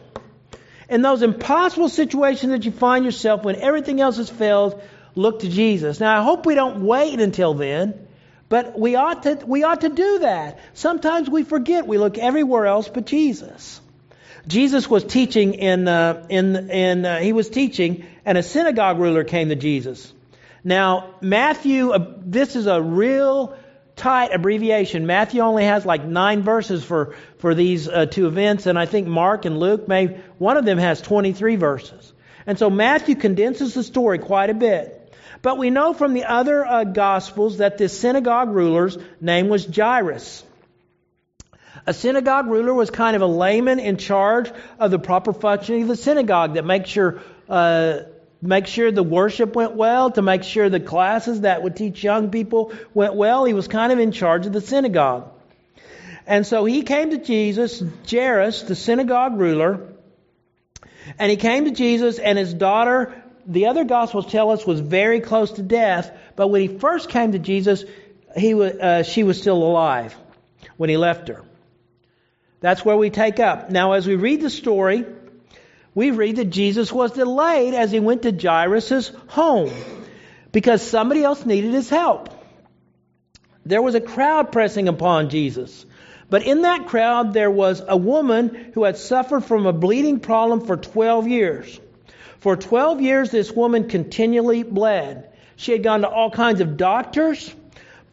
In 0.90 1.00
those 1.00 1.22
impossible 1.22 1.88
situations 1.88 2.52
that 2.52 2.66
you 2.66 2.70
find 2.70 3.06
yourself 3.06 3.44
when 3.44 3.56
everything 3.56 4.02
else 4.02 4.18
has 4.18 4.28
failed, 4.28 4.82
look 5.14 5.40
to 5.40 5.48
Jesus. 5.48 6.00
Now, 6.00 6.20
I 6.20 6.22
hope 6.22 6.44
we 6.44 6.54
don't 6.54 6.84
wait 6.84 7.18
until 7.18 7.54
then. 7.54 8.05
But 8.48 8.78
we 8.78 8.94
ought 8.94 9.24
to 9.24 9.40
we 9.44 9.64
ought 9.64 9.80
to 9.80 9.88
do 9.88 10.20
that. 10.20 10.60
Sometimes 10.74 11.28
we 11.28 11.42
forget. 11.42 11.86
We 11.86 11.98
look 11.98 12.16
everywhere 12.18 12.66
else 12.66 12.88
but 12.88 13.06
Jesus. 13.06 13.80
Jesus 14.46 14.88
was 14.88 15.02
teaching 15.02 15.54
in 15.54 15.88
uh, 15.88 16.26
in 16.28 16.70
in 16.70 17.04
uh, 17.04 17.18
he 17.18 17.32
was 17.32 17.48
teaching, 17.48 18.06
and 18.24 18.38
a 18.38 18.42
synagogue 18.42 18.98
ruler 18.98 19.24
came 19.24 19.48
to 19.48 19.56
Jesus. 19.56 20.12
Now 20.62 21.14
Matthew, 21.20 21.90
uh, 21.90 22.14
this 22.18 22.54
is 22.54 22.66
a 22.66 22.80
real 22.80 23.56
tight 23.96 24.32
abbreviation. 24.32 25.06
Matthew 25.06 25.40
only 25.40 25.64
has 25.64 25.84
like 25.84 26.04
nine 26.04 26.42
verses 26.42 26.84
for 26.84 27.16
for 27.38 27.54
these 27.54 27.88
uh, 27.88 28.06
two 28.06 28.28
events, 28.28 28.66
and 28.66 28.78
I 28.78 28.86
think 28.86 29.08
Mark 29.08 29.44
and 29.44 29.58
Luke 29.58 29.88
may 29.88 30.20
one 30.38 30.56
of 30.56 30.64
them 30.64 30.78
has 30.78 31.00
twenty 31.00 31.32
three 31.32 31.56
verses. 31.56 32.12
And 32.46 32.56
so 32.56 32.70
Matthew 32.70 33.16
condenses 33.16 33.74
the 33.74 33.82
story 33.82 34.20
quite 34.20 34.50
a 34.50 34.54
bit. 34.54 35.05
But 35.42 35.58
we 35.58 35.70
know 35.70 35.92
from 35.92 36.14
the 36.14 36.24
other 36.24 36.64
uh, 36.64 36.84
Gospels 36.84 37.58
that 37.58 37.78
this 37.78 37.98
synagogue 37.98 38.50
ruler's 38.50 38.98
name 39.20 39.48
was 39.48 39.66
Jairus. 39.66 40.44
A 41.86 41.94
synagogue 41.94 42.48
ruler 42.48 42.74
was 42.74 42.90
kind 42.90 43.14
of 43.14 43.22
a 43.22 43.26
layman 43.26 43.78
in 43.78 43.96
charge 43.96 44.50
of 44.78 44.90
the 44.90 44.98
proper 44.98 45.32
functioning 45.32 45.82
of 45.82 45.88
the 45.88 45.96
synagogue 45.96 46.54
that 46.54 46.64
makes 46.64 46.90
sure, 46.90 47.20
uh, 47.48 48.00
make 48.42 48.66
sure 48.66 48.90
the 48.90 49.02
worship 49.02 49.54
went 49.54 49.76
well, 49.76 50.10
to 50.10 50.22
make 50.22 50.42
sure 50.42 50.68
the 50.68 50.80
classes 50.80 51.42
that 51.42 51.62
would 51.62 51.76
teach 51.76 52.02
young 52.02 52.30
people 52.30 52.72
went 52.92 53.14
well. 53.14 53.44
He 53.44 53.54
was 53.54 53.68
kind 53.68 53.92
of 53.92 53.98
in 53.98 54.10
charge 54.10 54.46
of 54.46 54.52
the 54.52 54.60
synagogue. 54.60 55.28
And 56.26 56.44
so 56.44 56.64
he 56.64 56.82
came 56.82 57.10
to 57.10 57.18
Jesus, 57.18 57.82
Jairus, 58.10 58.62
the 58.62 58.74
synagogue 58.74 59.38
ruler, 59.38 59.92
and 61.20 61.30
he 61.30 61.36
came 61.36 61.66
to 61.66 61.70
Jesus, 61.70 62.18
and 62.18 62.36
his 62.36 62.52
daughter 62.52 63.22
the 63.46 63.66
other 63.66 63.84
Gospels 63.84 64.26
tell 64.26 64.50
us 64.50 64.66
was 64.66 64.80
very 64.80 65.20
close 65.20 65.52
to 65.52 65.62
death, 65.62 66.10
but 66.34 66.48
when 66.48 66.62
he 66.62 66.68
first 66.78 67.08
came 67.08 67.32
to 67.32 67.38
Jesus, 67.38 67.84
he 68.36 68.54
uh, 68.54 69.02
she 69.02 69.22
was 69.22 69.40
still 69.40 69.62
alive 69.62 70.14
when 70.76 70.90
he 70.90 70.96
left 70.96 71.28
her. 71.28 71.44
That's 72.60 72.84
where 72.84 72.96
we 72.96 73.10
take 73.10 73.38
up. 73.38 73.70
Now, 73.70 73.92
as 73.92 74.06
we 74.06 74.16
read 74.16 74.40
the 74.40 74.50
story, 74.50 75.04
we 75.94 76.10
read 76.10 76.36
that 76.36 76.46
Jesus 76.50 76.92
was 76.92 77.12
delayed 77.12 77.74
as 77.74 77.90
he 77.90 78.00
went 78.00 78.22
to 78.22 78.32
Jairus' 78.32 79.10
home 79.28 79.72
because 80.52 80.82
somebody 80.82 81.22
else 81.22 81.44
needed 81.46 81.72
his 81.72 81.88
help. 81.88 82.30
There 83.64 83.82
was 83.82 83.94
a 83.94 84.00
crowd 84.00 84.52
pressing 84.52 84.88
upon 84.88 85.30
Jesus. 85.30 85.86
But 86.28 86.42
in 86.42 86.62
that 86.62 86.86
crowd, 86.86 87.32
there 87.32 87.50
was 87.50 87.82
a 87.86 87.96
woman 87.96 88.72
who 88.74 88.84
had 88.84 88.96
suffered 88.96 89.44
from 89.44 89.66
a 89.66 89.72
bleeding 89.72 90.20
problem 90.20 90.60
for 90.66 90.76
12 90.76 91.28
years. 91.28 91.80
For 92.46 92.54
12 92.54 93.00
years, 93.00 93.32
this 93.32 93.50
woman 93.50 93.88
continually 93.88 94.62
bled. 94.62 95.28
She 95.56 95.72
had 95.72 95.82
gone 95.82 96.02
to 96.02 96.08
all 96.08 96.30
kinds 96.30 96.60
of 96.60 96.76
doctors, 96.76 97.52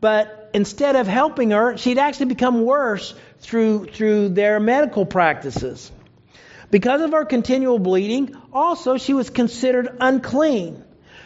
but 0.02 0.50
instead 0.56 0.96
of 0.96 1.06
helping 1.06 1.52
her, 1.52 1.78
she'd 1.78 2.00
actually 2.00 2.26
become 2.26 2.66
worse 2.66 3.14
through, 3.42 3.90
through 3.94 4.30
their 4.30 4.60
medical 4.60 5.06
practices. 5.06 5.92
Because 6.72 7.02
of 7.02 7.12
her 7.12 7.26
continual 7.26 7.78
bleeding, 7.78 8.36
also 8.52 8.98
she 8.98 9.14
was 9.14 9.30
considered 9.30 9.98
unclean. 10.00 10.84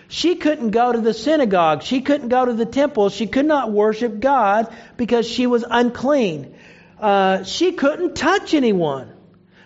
She 0.09 0.35
couldn't 0.35 0.71
go 0.71 0.91
to 0.91 0.99
the 0.99 1.13
synagogue. 1.13 1.83
She 1.83 2.01
couldn't 2.01 2.27
go 2.27 2.43
to 2.43 2.51
the 2.51 2.65
temple. 2.65 3.07
She 3.07 3.27
could 3.27 3.45
not 3.45 3.71
worship 3.71 4.19
God 4.19 4.67
because 4.97 5.25
she 5.25 5.47
was 5.47 5.63
unclean. 5.63 6.55
Uh, 6.99 7.45
she 7.45 7.71
couldn't 7.71 8.17
touch 8.17 8.53
anyone. 8.53 9.13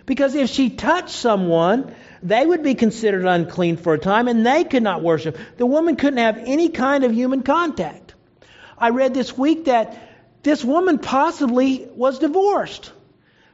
Because 0.05 0.35
if 0.35 0.51
she 0.51 0.69
touched 0.69 1.09
someone, 1.09 1.95
they 2.23 2.45
would 2.45 2.63
be 2.63 2.75
considered 2.75 3.25
unclean 3.25 3.77
for 3.77 3.93
a 3.93 3.99
time 3.99 4.27
and 4.27 4.45
they 4.45 4.63
could 4.63 4.83
not 4.83 5.01
worship. 5.01 5.37
The 5.57 5.65
woman 5.65 5.95
couldn't 5.95 6.19
have 6.19 6.37
any 6.37 6.69
kind 6.69 7.03
of 7.03 7.13
human 7.13 7.41
contact. 7.43 8.13
I 8.77 8.89
read 8.89 9.13
this 9.13 9.37
week 9.37 9.65
that 9.65 10.41
this 10.43 10.63
woman 10.63 10.99
possibly 10.99 11.87
was 11.95 12.19
divorced 12.19 12.91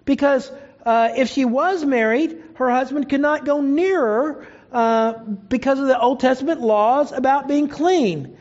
because 0.05 0.50
uh, 0.86 1.09
if 1.15 1.29
she 1.29 1.45
was 1.45 1.83
married, 1.83 2.41
her 2.55 2.69
husband 2.69 3.09
could 3.09 3.21
not 3.21 3.45
go 3.45 3.62
near 3.62 4.01
her 4.01 4.47
uh, 4.71 5.13
because 5.13 5.79
of 5.79 5.88
the 5.88 6.00
Old 6.00 6.19
Testament 6.19 6.62
laws 6.62 7.12
about 7.12 7.47
being 7.47 7.67
clean. 7.67 8.38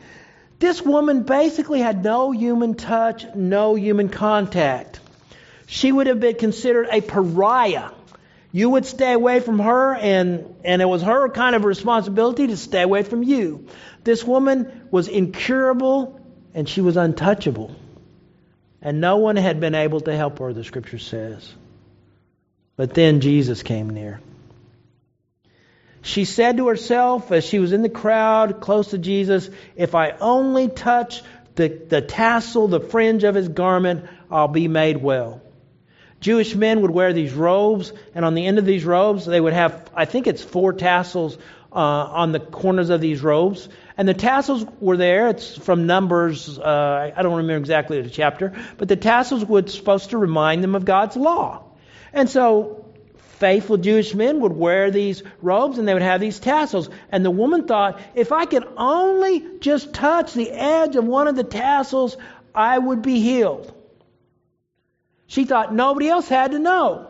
This 0.59 0.81
woman 0.81 1.23
basically 1.23 1.79
had 1.79 2.03
no 2.03 2.31
human 2.31 2.75
touch, 2.75 3.25
no 3.35 3.75
human 3.75 4.09
contact. 4.09 4.99
She 5.67 5.91
would 5.91 6.07
have 6.07 6.19
been 6.19 6.35
considered 6.35 6.87
a 6.91 7.01
pariah. 7.01 7.91
You 8.57 8.71
would 8.71 8.87
stay 8.87 9.13
away 9.13 9.39
from 9.39 9.59
her, 9.59 9.93
and, 9.93 10.55
and 10.63 10.81
it 10.81 10.85
was 10.85 11.03
her 11.03 11.29
kind 11.29 11.55
of 11.55 11.63
responsibility 11.63 12.47
to 12.47 12.57
stay 12.57 12.81
away 12.81 13.03
from 13.03 13.21
you. 13.21 13.67
This 14.03 14.23
woman 14.23 14.87
was 14.89 15.07
incurable 15.07 16.19
and 16.55 16.67
she 16.67 16.81
was 16.81 16.97
untouchable. 16.97 17.75
And 18.81 18.99
no 18.99 19.17
one 19.17 19.35
had 19.35 19.59
been 19.59 19.75
able 19.75 19.99
to 19.99 20.15
help 20.15 20.39
her, 20.39 20.53
the 20.53 20.63
scripture 20.63 20.97
says. 20.97 21.53
But 22.75 22.95
then 22.95 23.21
Jesus 23.21 23.61
came 23.61 23.91
near. 23.91 24.21
She 26.01 26.25
said 26.25 26.57
to 26.57 26.69
herself 26.69 27.31
as 27.31 27.45
she 27.45 27.59
was 27.59 27.73
in 27.73 27.83
the 27.83 27.89
crowd 27.89 28.59
close 28.59 28.87
to 28.87 28.97
Jesus, 28.97 29.51
If 29.75 29.93
I 29.93 30.15
only 30.19 30.67
touch 30.67 31.21
the, 31.53 31.67
the 31.67 32.01
tassel, 32.01 32.67
the 32.67 32.79
fringe 32.79 33.23
of 33.23 33.35
his 33.35 33.49
garment, 33.49 34.05
I'll 34.31 34.47
be 34.47 34.67
made 34.67 34.97
well. 34.97 35.43
Jewish 36.19 36.55
men 36.55 36.81
would 36.81 36.91
wear 36.91 37.13
these 37.13 37.33
robes, 37.33 37.93
and 38.15 38.25
on 38.25 38.33
the 38.33 38.45
end 38.45 38.57
of 38.57 38.65
these 38.65 38.83
robes, 38.85 39.25
they 39.25 39.39
would 39.39 39.53
have, 39.53 39.89
I 39.95 40.05
think 40.05 40.27
it's 40.27 40.43
four 40.43 40.73
tassels 40.73 41.37
uh, 41.71 41.75
on 41.75 42.31
the 42.31 42.39
corners 42.39 42.89
of 42.89 43.01
these 43.01 43.21
robes. 43.21 43.69
And 43.97 44.07
the 44.07 44.13
tassels 44.13 44.65
were 44.79 44.97
there. 44.97 45.29
It's 45.29 45.57
from 45.57 45.85
Numbers. 45.85 46.57
Uh, 46.57 47.11
I 47.15 47.21
don't 47.21 47.37
remember 47.37 47.59
exactly 47.59 48.01
the 48.01 48.09
chapter, 48.09 48.53
but 48.77 48.87
the 48.87 48.95
tassels 48.95 49.45
were 49.45 49.65
supposed 49.67 50.11
to 50.11 50.17
remind 50.17 50.63
them 50.63 50.75
of 50.75 50.85
God's 50.85 51.15
law. 51.15 51.63
And 52.13 52.29
so 52.29 52.85
faithful 53.37 53.77
Jewish 53.77 54.15
men 54.15 54.39
would 54.39 54.53
wear 54.53 54.89
these 54.89 55.21
robes 55.41 55.77
and 55.77 55.87
they 55.87 55.93
would 55.93 56.01
have 56.01 56.19
these 56.19 56.39
tassels. 56.39 56.89
And 57.11 57.23
the 57.23 57.31
woman 57.31 57.67
thought, 57.67 57.99
if 58.15 58.31
I 58.31 58.45
could 58.45 58.67
only 58.77 59.45
just 59.59 59.93
touch 59.93 60.33
the 60.33 60.49
edge 60.51 60.95
of 60.95 61.05
one 61.05 61.27
of 61.27 61.35
the 61.35 61.43
tassels, 61.43 62.17
I 62.55 62.77
would 62.77 63.03
be 63.03 63.19
healed. 63.19 63.73
She 65.27 65.45
thought 65.45 65.73
nobody 65.73 66.07
else 66.07 66.27
had 66.27 66.51
to 66.51 66.59
know. 66.59 67.07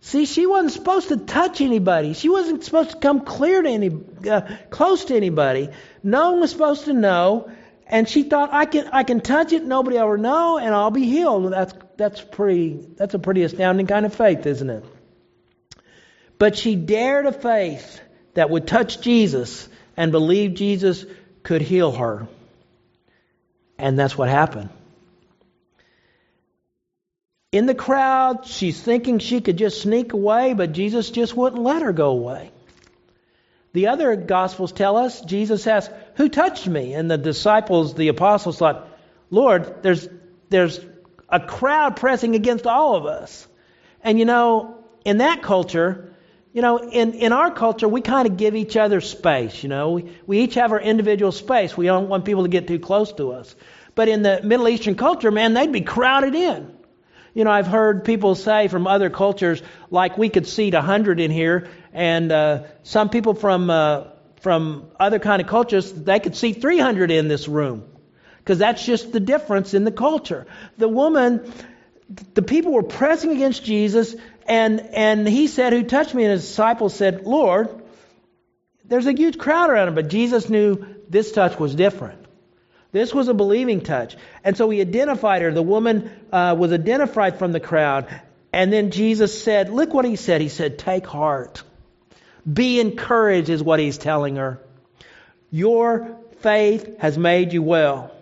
See, 0.00 0.26
she 0.26 0.44
wasn't 0.44 0.72
supposed 0.72 1.08
to 1.08 1.16
touch 1.16 1.62
anybody. 1.62 2.12
She 2.12 2.28
wasn't 2.28 2.62
supposed 2.62 2.90
to 2.90 2.96
come 2.98 3.22
clear 3.22 3.62
to 3.62 3.68
any, 3.68 3.90
uh, 4.30 4.42
close 4.68 5.06
to 5.06 5.16
anybody. 5.16 5.70
No 6.02 6.32
one 6.32 6.40
was 6.40 6.50
supposed 6.50 6.84
to 6.84 6.92
know. 6.92 7.50
And 7.86 8.06
she 8.08 8.22
thought, 8.22 8.52
I 8.52 8.66
can, 8.66 8.88
I 8.92 9.02
can 9.02 9.20
touch 9.20 9.52
it, 9.52 9.64
nobody 9.64 9.96
ever 9.96 10.18
know, 10.18 10.58
and 10.58 10.74
I'll 10.74 10.90
be 10.90 11.06
healed. 11.06 11.42
Well, 11.42 11.50
that's, 11.50 11.74
that's 11.96 12.20
pretty, 12.20 12.86
that's 12.96 13.14
a 13.14 13.18
pretty 13.18 13.42
astounding 13.42 13.86
kind 13.86 14.04
of 14.04 14.14
faith, 14.14 14.44
isn't 14.46 14.68
it? 14.68 14.84
But 16.38 16.56
she 16.56 16.76
dared 16.76 17.26
a 17.26 17.32
faith 17.32 18.00
that 18.34 18.50
would 18.50 18.66
touch 18.66 19.00
Jesus 19.00 19.68
and 19.96 20.12
believe 20.12 20.54
Jesus 20.54 21.06
could 21.42 21.62
heal 21.62 21.92
her. 21.92 22.26
And 23.78 23.98
that's 23.98 24.16
what 24.18 24.28
happened. 24.28 24.70
In 27.54 27.66
the 27.66 27.74
crowd, 27.76 28.46
she's 28.46 28.80
thinking 28.80 29.20
she 29.20 29.40
could 29.40 29.56
just 29.56 29.80
sneak 29.80 30.12
away, 30.12 30.54
but 30.54 30.72
Jesus 30.72 31.08
just 31.08 31.36
wouldn't 31.36 31.62
let 31.62 31.82
her 31.82 31.92
go 31.92 32.10
away. 32.10 32.50
The 33.72 33.86
other 33.86 34.16
Gospels 34.16 34.72
tell 34.72 34.96
us 34.96 35.20
Jesus 35.20 35.64
asked, 35.68 35.92
Who 36.16 36.28
touched 36.28 36.66
me? 36.66 36.94
And 36.94 37.08
the 37.08 37.16
disciples, 37.16 37.94
the 37.94 38.08
apostles, 38.08 38.58
thought, 38.58 38.88
Lord, 39.30 39.84
there's, 39.84 40.08
there's 40.48 40.80
a 41.28 41.38
crowd 41.38 41.94
pressing 41.94 42.34
against 42.34 42.66
all 42.66 42.96
of 42.96 43.06
us. 43.06 43.46
And 44.02 44.18
you 44.18 44.24
know, 44.24 44.84
in 45.04 45.18
that 45.18 45.40
culture, 45.40 46.12
you 46.52 46.60
know, 46.60 46.78
in, 46.78 47.12
in 47.12 47.32
our 47.32 47.52
culture, 47.52 47.86
we 47.86 48.00
kind 48.00 48.26
of 48.26 48.36
give 48.36 48.56
each 48.56 48.76
other 48.76 49.00
space, 49.00 49.62
you 49.62 49.68
know. 49.68 49.92
We, 49.92 50.10
we 50.26 50.40
each 50.40 50.54
have 50.54 50.72
our 50.72 50.80
individual 50.80 51.30
space. 51.30 51.76
We 51.76 51.86
don't 51.86 52.08
want 52.08 52.24
people 52.24 52.42
to 52.42 52.48
get 52.48 52.66
too 52.66 52.80
close 52.80 53.12
to 53.12 53.30
us. 53.30 53.54
But 53.94 54.08
in 54.08 54.22
the 54.22 54.40
Middle 54.42 54.66
Eastern 54.66 54.96
culture, 54.96 55.30
man, 55.30 55.54
they'd 55.54 55.70
be 55.70 55.82
crowded 55.82 56.34
in. 56.34 56.73
You 57.34 57.42
know, 57.42 57.50
I've 57.50 57.66
heard 57.66 58.04
people 58.04 58.36
say 58.36 58.68
from 58.68 58.86
other 58.86 59.10
cultures, 59.10 59.60
like 59.90 60.16
we 60.16 60.28
could 60.28 60.46
seat 60.46 60.72
a 60.74 60.80
hundred 60.80 61.18
in 61.18 61.32
here, 61.32 61.68
and 61.92 62.30
uh, 62.30 62.62
some 62.84 63.08
people 63.08 63.34
from 63.34 63.70
uh, 63.70 64.04
from 64.40 64.88
other 65.00 65.18
kind 65.18 65.42
of 65.42 65.48
cultures, 65.48 65.92
they 65.92 66.20
could 66.20 66.36
seat 66.36 66.60
300 66.60 67.10
in 67.10 67.26
this 67.26 67.48
room, 67.48 67.84
because 68.38 68.58
that's 68.58 68.84
just 68.86 69.10
the 69.10 69.18
difference 69.18 69.74
in 69.74 69.84
the 69.84 69.90
culture. 69.90 70.46
The 70.78 70.86
woman, 70.86 71.52
the 72.34 72.42
people 72.42 72.72
were 72.72 72.84
pressing 72.84 73.32
against 73.32 73.64
Jesus, 73.64 74.14
and 74.46 74.80
and 74.80 75.26
he 75.26 75.48
said, 75.48 75.72
"Who 75.72 75.82
touched 75.82 76.14
me?" 76.14 76.22
And 76.22 76.32
his 76.32 76.46
disciples 76.46 76.94
said, 76.94 77.26
"Lord." 77.26 77.80
There's 78.86 79.06
a 79.06 79.14
huge 79.14 79.38
crowd 79.38 79.70
around 79.70 79.88
him, 79.88 79.94
but 79.94 80.08
Jesus 80.08 80.50
knew 80.50 80.84
this 81.08 81.32
touch 81.32 81.58
was 81.58 81.74
different. 81.74 82.23
This 82.94 83.12
was 83.12 83.26
a 83.26 83.34
believing 83.34 83.80
touch. 83.80 84.16
And 84.44 84.56
so 84.56 84.70
he 84.70 84.80
identified 84.80 85.42
her. 85.42 85.50
The 85.50 85.60
woman 85.60 86.12
uh, 86.32 86.54
was 86.56 86.72
identified 86.72 87.40
from 87.40 87.50
the 87.50 87.58
crowd. 87.58 88.06
And 88.52 88.72
then 88.72 88.92
Jesus 88.92 89.42
said, 89.42 89.68
Look 89.68 89.92
what 89.92 90.04
he 90.04 90.14
said. 90.14 90.40
He 90.40 90.48
said, 90.48 90.78
Take 90.78 91.04
heart. 91.04 91.64
Be 92.50 92.78
encouraged, 92.78 93.48
is 93.48 93.64
what 93.64 93.80
he's 93.80 93.98
telling 93.98 94.36
her. 94.36 94.60
Your 95.50 96.16
faith 96.38 97.00
has 97.00 97.18
made 97.18 97.52
you 97.52 97.64
well. 97.64 98.12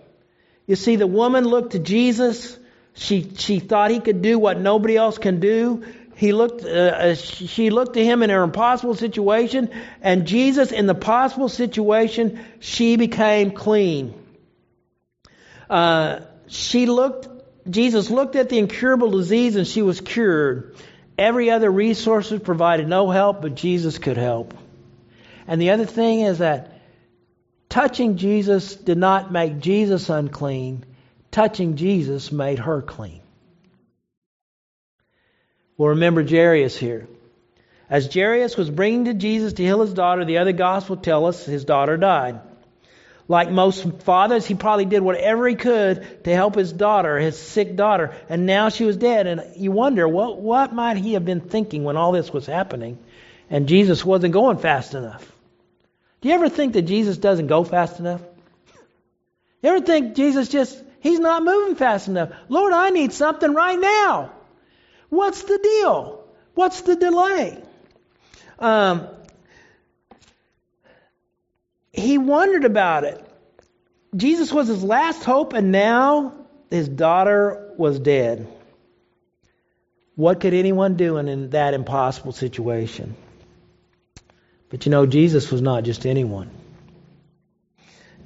You 0.66 0.76
see, 0.76 0.96
the 0.96 1.06
woman 1.06 1.44
looked 1.44 1.72
to 1.72 1.78
Jesus. 1.78 2.58
She, 2.94 3.30
she 3.36 3.58
thought 3.58 3.90
he 3.90 4.00
could 4.00 4.22
do 4.22 4.38
what 4.38 4.58
nobody 4.58 4.96
else 4.96 5.18
can 5.18 5.38
do. 5.38 5.84
He 6.16 6.32
looked, 6.32 6.64
uh, 6.64 6.68
uh 6.68 7.14
she 7.14 7.68
looked 7.68 7.92
to 7.94 8.02
him 8.02 8.22
in 8.22 8.30
her 8.30 8.42
impossible 8.42 8.94
situation, 8.94 9.68
and 10.00 10.26
Jesus, 10.26 10.72
in 10.72 10.86
the 10.86 10.94
possible 10.94 11.50
situation, 11.50 12.40
she 12.60 12.96
became 12.96 13.50
clean. 13.50 14.21
Uh, 15.68 16.20
she 16.48 16.86
looked, 16.86 17.28
Jesus 17.68 18.10
looked 18.10 18.36
at 18.36 18.48
the 18.48 18.58
incurable 18.58 19.10
disease 19.10 19.56
and 19.56 19.66
she 19.66 19.82
was 19.82 20.00
cured. 20.00 20.76
Every 21.18 21.50
other 21.50 21.70
resource 21.70 22.32
provided, 22.42 22.88
no 22.88 23.10
help, 23.10 23.42
but 23.42 23.54
Jesus 23.54 23.98
could 23.98 24.16
help. 24.16 24.54
And 25.46 25.60
the 25.60 25.70
other 25.70 25.86
thing 25.86 26.20
is 26.20 26.38
that 26.38 26.80
touching 27.68 28.16
Jesus 28.16 28.76
did 28.76 28.98
not 28.98 29.32
make 29.32 29.60
Jesus 29.60 30.08
unclean. 30.08 30.84
Touching 31.30 31.76
Jesus 31.76 32.30
made 32.30 32.58
her 32.58 32.82
clean. 32.82 33.20
Well, 35.76 35.90
remember 35.90 36.22
Jairus 36.26 36.76
here. 36.76 37.08
As 37.88 38.12
Jairus 38.12 38.56
was 38.56 38.70
bringing 38.70 39.06
to 39.06 39.14
Jesus 39.14 39.54
to 39.54 39.62
heal 39.62 39.80
his 39.80 39.94
daughter, 39.94 40.24
the 40.24 40.38
other 40.38 40.52
gospel 40.52 40.96
tell 40.96 41.26
us 41.26 41.44
his 41.44 41.64
daughter 41.64 41.96
died. 41.96 42.40
Like 43.32 43.50
most 43.50 43.82
fathers, 44.00 44.44
he 44.44 44.54
probably 44.54 44.84
did 44.84 45.00
whatever 45.00 45.48
he 45.48 45.54
could 45.54 46.22
to 46.24 46.34
help 46.34 46.54
his 46.54 46.70
daughter, 46.70 47.18
his 47.18 47.38
sick 47.38 47.76
daughter, 47.76 48.14
and 48.28 48.44
now 48.44 48.68
she 48.68 48.84
was 48.84 48.98
dead. 48.98 49.26
And 49.26 49.56
you 49.56 49.72
wonder, 49.72 50.06
what, 50.06 50.38
what 50.38 50.74
might 50.74 50.98
he 50.98 51.14
have 51.14 51.24
been 51.24 51.40
thinking 51.40 51.82
when 51.82 51.96
all 51.96 52.12
this 52.12 52.30
was 52.30 52.44
happening? 52.44 52.98
And 53.48 53.68
Jesus 53.68 54.04
wasn't 54.04 54.34
going 54.34 54.58
fast 54.58 54.92
enough. 54.92 55.26
Do 56.20 56.28
you 56.28 56.34
ever 56.34 56.50
think 56.50 56.74
that 56.74 56.82
Jesus 56.82 57.16
doesn't 57.16 57.46
go 57.46 57.64
fast 57.64 58.00
enough? 58.00 58.20
You 59.62 59.70
ever 59.70 59.80
think 59.80 60.14
Jesus 60.14 60.50
just, 60.50 60.78
he's 61.00 61.18
not 61.18 61.42
moving 61.42 61.76
fast 61.76 62.08
enough? 62.08 62.32
Lord, 62.50 62.74
I 62.74 62.90
need 62.90 63.14
something 63.14 63.54
right 63.54 63.80
now. 63.80 64.30
What's 65.08 65.42
the 65.44 65.56
deal? 65.56 66.22
What's 66.52 66.82
the 66.82 66.96
delay? 66.96 67.62
Um, 68.58 69.08
he 71.92 72.18
wondered 72.18 72.64
about 72.64 73.04
it. 73.04 73.24
Jesus 74.16 74.52
was 74.52 74.68
his 74.68 74.82
last 74.82 75.24
hope, 75.24 75.52
and 75.52 75.72
now 75.72 76.34
his 76.70 76.88
daughter 76.88 77.72
was 77.76 77.98
dead. 77.98 78.46
What 80.14 80.40
could 80.40 80.54
anyone 80.54 80.96
do 80.96 81.16
in 81.16 81.50
that 81.50 81.74
impossible 81.74 82.32
situation? 82.32 83.16
But 84.68 84.86
you 84.86 84.90
know, 84.90 85.06
Jesus 85.06 85.50
was 85.50 85.62
not 85.62 85.84
just 85.84 86.06
anyone. 86.06 86.50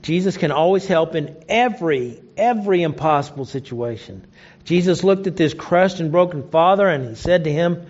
Jesus 0.03 0.37
can 0.37 0.53
always 0.53 0.87
help 0.87 1.17
in 1.17 1.37
every, 1.49 2.23
every 2.37 2.83
impossible 2.83 3.45
situation. 3.45 4.25
Jesus 4.65 5.03
looked 5.03 5.27
at 5.27 5.37
this 5.37 5.55
crushed 5.55 5.99
and 5.99 6.13
broken 6.13 6.49
father 6.49 6.87
and 6.87 7.09
he 7.09 7.15
said 7.17 7.45
to 7.45 7.53
him, 7.53 7.87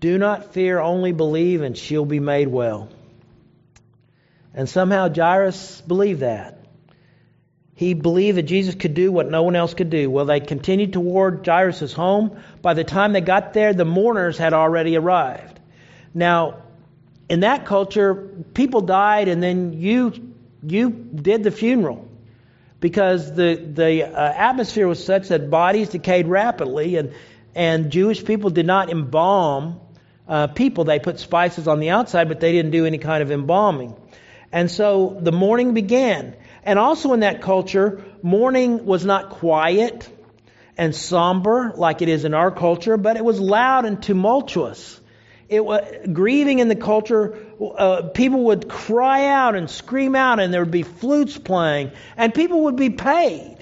Do 0.00 0.18
not 0.18 0.52
fear, 0.52 0.78
only 0.78 1.12
believe, 1.12 1.62
and 1.62 1.76
she'll 1.76 2.04
be 2.04 2.20
made 2.20 2.48
well. 2.48 2.90
And 4.56 4.68
somehow 4.68 5.12
Jairus 5.14 5.82
believed 5.82 6.20
that. 6.20 6.58
He 7.74 7.92
believed 7.92 8.38
that 8.38 8.44
Jesus 8.44 8.74
could 8.74 8.94
do 8.94 9.12
what 9.12 9.30
no 9.30 9.42
one 9.42 9.54
else 9.54 9.74
could 9.74 9.90
do. 9.90 10.10
Well, 10.10 10.24
they 10.24 10.40
continued 10.40 10.94
toward 10.94 11.46
Jairus' 11.46 11.92
home. 11.92 12.40
By 12.62 12.72
the 12.72 12.84
time 12.84 13.12
they 13.12 13.20
got 13.20 13.52
there, 13.52 13.74
the 13.74 13.84
mourners 13.84 14.38
had 14.38 14.54
already 14.54 14.96
arrived. 14.96 15.60
Now, 16.14 16.62
in 17.28 17.40
that 17.40 17.66
culture, 17.66 18.30
people 18.54 18.80
died 18.80 19.28
and 19.28 19.42
then 19.42 19.74
you 19.74 20.32
you 20.62 20.90
did 20.90 21.42
the 21.44 21.50
funeral 21.50 22.08
because 22.80 23.34
the 23.34 23.56
the 23.56 24.04
uh, 24.04 24.32
atmosphere 24.32 24.88
was 24.88 25.04
such 25.04 25.28
that 25.28 25.50
bodies 25.50 25.90
decayed 25.90 26.28
rapidly 26.28 26.96
and 26.96 27.12
and 27.54 27.90
Jewish 27.90 28.24
people 28.24 28.48
did 28.48 28.66
not 28.66 28.90
embalm 28.90 29.80
uh, 30.26 30.46
people. 30.46 30.84
They 30.84 30.98
put 30.98 31.18
spices 31.18 31.68
on 31.68 31.80
the 31.80 31.90
outside, 31.90 32.28
but 32.28 32.40
they 32.40 32.52
didn't 32.52 32.70
do 32.70 32.86
any 32.86 32.98
kind 32.98 33.22
of 33.22 33.30
embalming. 33.30 33.94
And 34.56 34.70
so 34.70 35.18
the 35.20 35.32
mourning 35.32 35.74
began. 35.74 36.34
And 36.62 36.78
also 36.78 37.12
in 37.12 37.20
that 37.20 37.42
culture, 37.42 38.02
mourning 38.22 38.86
was 38.86 39.04
not 39.04 39.28
quiet 39.28 40.08
and 40.78 40.94
somber 40.94 41.74
like 41.76 42.00
it 42.00 42.08
is 42.08 42.24
in 42.24 42.32
our 42.32 42.50
culture, 42.50 42.96
but 42.96 43.18
it 43.18 43.24
was 43.24 43.38
loud 43.38 43.84
and 43.84 44.02
tumultuous. 44.02 44.98
It 45.50 45.62
was 45.62 45.84
grieving 46.10 46.60
in 46.60 46.68
the 46.68 46.74
culture. 46.74 47.38
Uh, 47.60 48.08
people 48.14 48.44
would 48.44 48.66
cry 48.66 49.26
out 49.26 49.56
and 49.56 49.68
scream 49.68 50.16
out, 50.16 50.40
and 50.40 50.54
there 50.54 50.62
would 50.62 50.70
be 50.70 50.84
flutes 50.84 51.36
playing, 51.36 51.90
and 52.16 52.32
people 52.32 52.62
would 52.62 52.76
be 52.76 52.88
paid. 52.88 53.58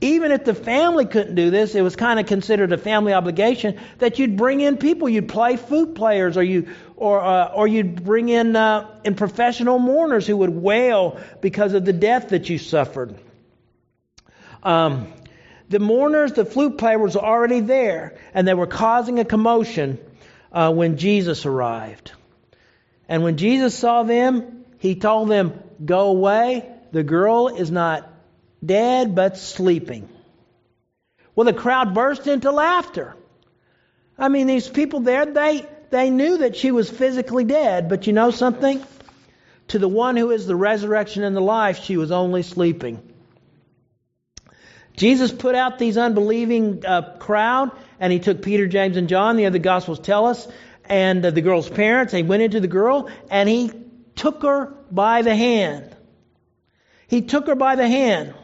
Even 0.00 0.32
if 0.32 0.46
the 0.46 0.54
family 0.54 1.04
couldn't 1.04 1.34
do 1.34 1.50
this, 1.50 1.74
it 1.74 1.82
was 1.82 1.94
kind 1.94 2.18
of 2.18 2.24
considered 2.24 2.72
a 2.72 2.78
family 2.78 3.12
obligation 3.12 3.78
that 3.98 4.18
you'd 4.18 4.38
bring 4.38 4.62
in 4.62 4.78
people. 4.78 5.10
You'd 5.10 5.28
play 5.28 5.56
flute 5.56 5.94
players, 5.94 6.38
or 6.38 6.42
you, 6.42 6.68
or 7.00 7.18
uh, 7.18 7.46
or 7.46 7.66
you'd 7.66 8.04
bring 8.04 8.28
in 8.28 8.54
uh, 8.54 8.86
in 9.04 9.14
professional 9.14 9.78
mourners 9.78 10.26
who 10.26 10.36
would 10.36 10.50
wail 10.50 11.18
because 11.40 11.72
of 11.72 11.84
the 11.84 11.94
death 11.94 12.28
that 12.28 12.48
you 12.50 12.58
suffered. 12.58 13.18
Um, 14.62 15.10
the 15.70 15.78
mourners, 15.78 16.34
the 16.34 16.44
flute 16.44 16.76
player 16.76 16.98
was 16.98 17.16
already 17.16 17.60
there, 17.60 18.18
and 18.34 18.46
they 18.46 18.52
were 18.52 18.66
causing 18.66 19.18
a 19.18 19.24
commotion 19.24 19.98
uh, 20.52 20.72
when 20.72 20.98
Jesus 20.98 21.46
arrived. 21.46 22.12
And 23.08 23.22
when 23.22 23.38
Jesus 23.38 23.74
saw 23.74 24.02
them, 24.02 24.66
he 24.78 24.94
told 24.94 25.30
them, 25.30 25.58
Go 25.82 26.08
away. 26.08 26.70
The 26.92 27.02
girl 27.02 27.48
is 27.48 27.70
not 27.70 28.12
dead, 28.64 29.14
but 29.14 29.38
sleeping. 29.38 30.06
Well, 31.34 31.46
the 31.46 31.54
crowd 31.54 31.94
burst 31.94 32.26
into 32.26 32.50
laughter. 32.50 33.16
I 34.18 34.28
mean, 34.28 34.46
these 34.46 34.68
people 34.68 35.00
there, 35.00 35.24
they, 35.24 35.66
they 35.90 36.10
knew 36.10 36.38
that 36.38 36.56
she 36.56 36.70
was 36.70 36.88
physically 36.88 37.44
dead, 37.44 37.88
but 37.88 38.06
you 38.06 38.12
know 38.12 38.30
something? 38.30 38.84
To 39.68 39.78
the 39.78 39.88
one 39.88 40.16
who 40.16 40.30
is 40.30 40.46
the 40.46 40.56
resurrection 40.56 41.22
and 41.22 41.36
the 41.36 41.40
life, 41.40 41.84
she 41.84 41.96
was 41.96 42.10
only 42.10 42.42
sleeping. 42.42 43.00
Jesus 44.96 45.32
put 45.32 45.54
out 45.54 45.78
these 45.78 45.96
unbelieving 45.96 46.84
uh, 46.84 47.16
crowd, 47.18 47.70
and 47.98 48.12
he 48.12 48.18
took 48.18 48.42
Peter, 48.42 48.66
James, 48.66 48.96
and 48.96 49.08
John. 49.08 49.36
The 49.36 49.46
other 49.46 49.58
Gospels 49.58 50.00
tell 50.00 50.26
us, 50.26 50.46
and 50.84 51.24
uh, 51.24 51.30
the 51.30 51.40
girl's 51.40 51.70
parents. 51.70 52.12
They 52.12 52.22
went 52.22 52.42
into 52.42 52.60
the 52.60 52.68
girl, 52.68 53.08
and 53.30 53.48
he 53.48 53.72
took 54.16 54.42
her 54.42 54.74
by 54.90 55.22
the 55.22 55.34
hand. 55.34 55.96
He 57.08 57.22
took 57.22 57.46
her 57.46 57.54
by 57.54 57.76
the 57.76 57.88
hand. 57.88 58.34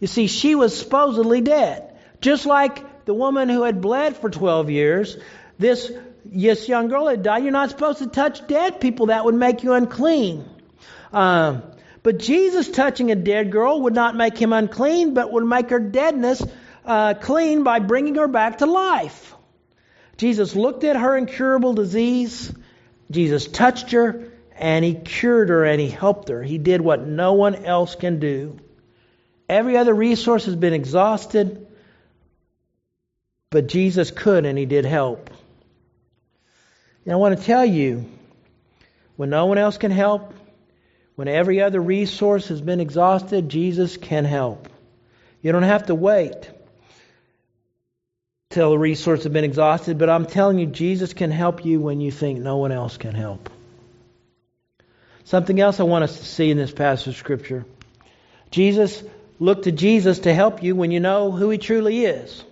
You 0.00 0.06
see, 0.06 0.26
she 0.26 0.54
was 0.54 0.76
supposedly 0.76 1.40
dead, 1.40 1.96
just 2.20 2.46
like 2.46 3.04
the 3.04 3.14
woman 3.14 3.48
who 3.48 3.62
had 3.62 3.80
bled 3.80 4.16
for 4.16 4.30
12 4.30 4.70
years. 4.70 5.16
This 5.58 5.92
this 6.24 6.68
young 6.68 6.88
girl 6.88 7.08
had 7.08 7.22
died. 7.22 7.42
You're 7.42 7.52
not 7.52 7.70
supposed 7.70 7.98
to 7.98 8.06
touch 8.06 8.46
dead 8.46 8.80
people; 8.80 9.06
that 9.06 9.24
would 9.24 9.34
make 9.34 9.62
you 9.62 9.72
unclean. 9.72 10.44
Um, 11.12 11.62
but 12.02 12.18
Jesus 12.18 12.68
touching 12.68 13.10
a 13.10 13.16
dead 13.16 13.52
girl 13.52 13.82
would 13.82 13.94
not 13.94 14.16
make 14.16 14.38
him 14.38 14.52
unclean, 14.52 15.14
but 15.14 15.32
would 15.32 15.44
make 15.44 15.70
her 15.70 15.80
deadness 15.80 16.42
uh, 16.84 17.14
clean 17.14 17.62
by 17.62 17.78
bringing 17.78 18.14
her 18.14 18.28
back 18.28 18.58
to 18.58 18.66
life. 18.66 19.34
Jesus 20.16 20.54
looked 20.54 20.84
at 20.84 20.96
her 20.96 21.16
incurable 21.16 21.72
disease. 21.72 22.52
Jesus 23.10 23.46
touched 23.46 23.92
her 23.92 24.28
and 24.56 24.84
he 24.84 24.94
cured 24.94 25.48
her 25.48 25.64
and 25.64 25.80
he 25.80 25.88
helped 25.88 26.28
her. 26.28 26.42
He 26.42 26.58
did 26.58 26.80
what 26.80 27.06
no 27.06 27.32
one 27.32 27.64
else 27.64 27.94
can 27.94 28.18
do. 28.18 28.58
Every 29.48 29.76
other 29.76 29.94
resource 29.94 30.44
has 30.44 30.54
been 30.54 30.74
exhausted, 30.74 31.66
but 33.50 33.66
Jesus 33.66 34.10
could 34.10 34.46
and 34.46 34.56
he 34.58 34.66
did 34.66 34.84
help. 34.84 35.30
And 37.04 37.12
I 37.12 37.16
want 37.16 37.38
to 37.38 37.44
tell 37.44 37.64
you 37.64 38.04
when 39.16 39.30
no 39.30 39.46
one 39.46 39.58
else 39.58 39.78
can 39.78 39.90
help, 39.90 40.34
when 41.14 41.28
every 41.28 41.60
other 41.60 41.80
resource 41.80 42.48
has 42.48 42.60
been 42.60 42.80
exhausted, 42.80 43.48
Jesus 43.48 43.96
can 43.96 44.24
help. 44.24 44.68
You 45.42 45.52
don't 45.52 45.62
have 45.62 45.86
to 45.86 45.94
wait 45.94 46.50
till 48.50 48.70
the 48.70 48.78
resources 48.78 49.24
have 49.24 49.32
been 49.32 49.44
exhausted, 49.44 49.98
but 49.98 50.10
I'm 50.10 50.26
telling 50.26 50.58
you, 50.58 50.66
Jesus 50.66 51.12
can 51.12 51.30
help 51.30 51.64
you 51.64 51.80
when 51.80 52.00
you 52.00 52.10
think 52.10 52.40
no 52.40 52.56
one 52.56 52.72
else 52.72 52.96
can 52.96 53.14
help. 53.14 53.48
Something 55.24 55.60
else 55.60 55.78
I 55.78 55.84
want 55.84 56.04
us 56.04 56.18
to 56.18 56.24
see 56.24 56.50
in 56.50 56.56
this 56.56 56.72
passage 56.72 57.08
of 57.08 57.16
Scripture. 57.16 57.64
Jesus, 58.50 59.02
look 59.38 59.62
to 59.62 59.72
Jesus 59.72 60.20
to 60.20 60.34
help 60.34 60.62
you 60.62 60.74
when 60.74 60.90
you 60.90 60.98
know 60.98 61.30
who 61.30 61.50
He 61.50 61.58
truly 61.58 62.04
is. 62.04 62.42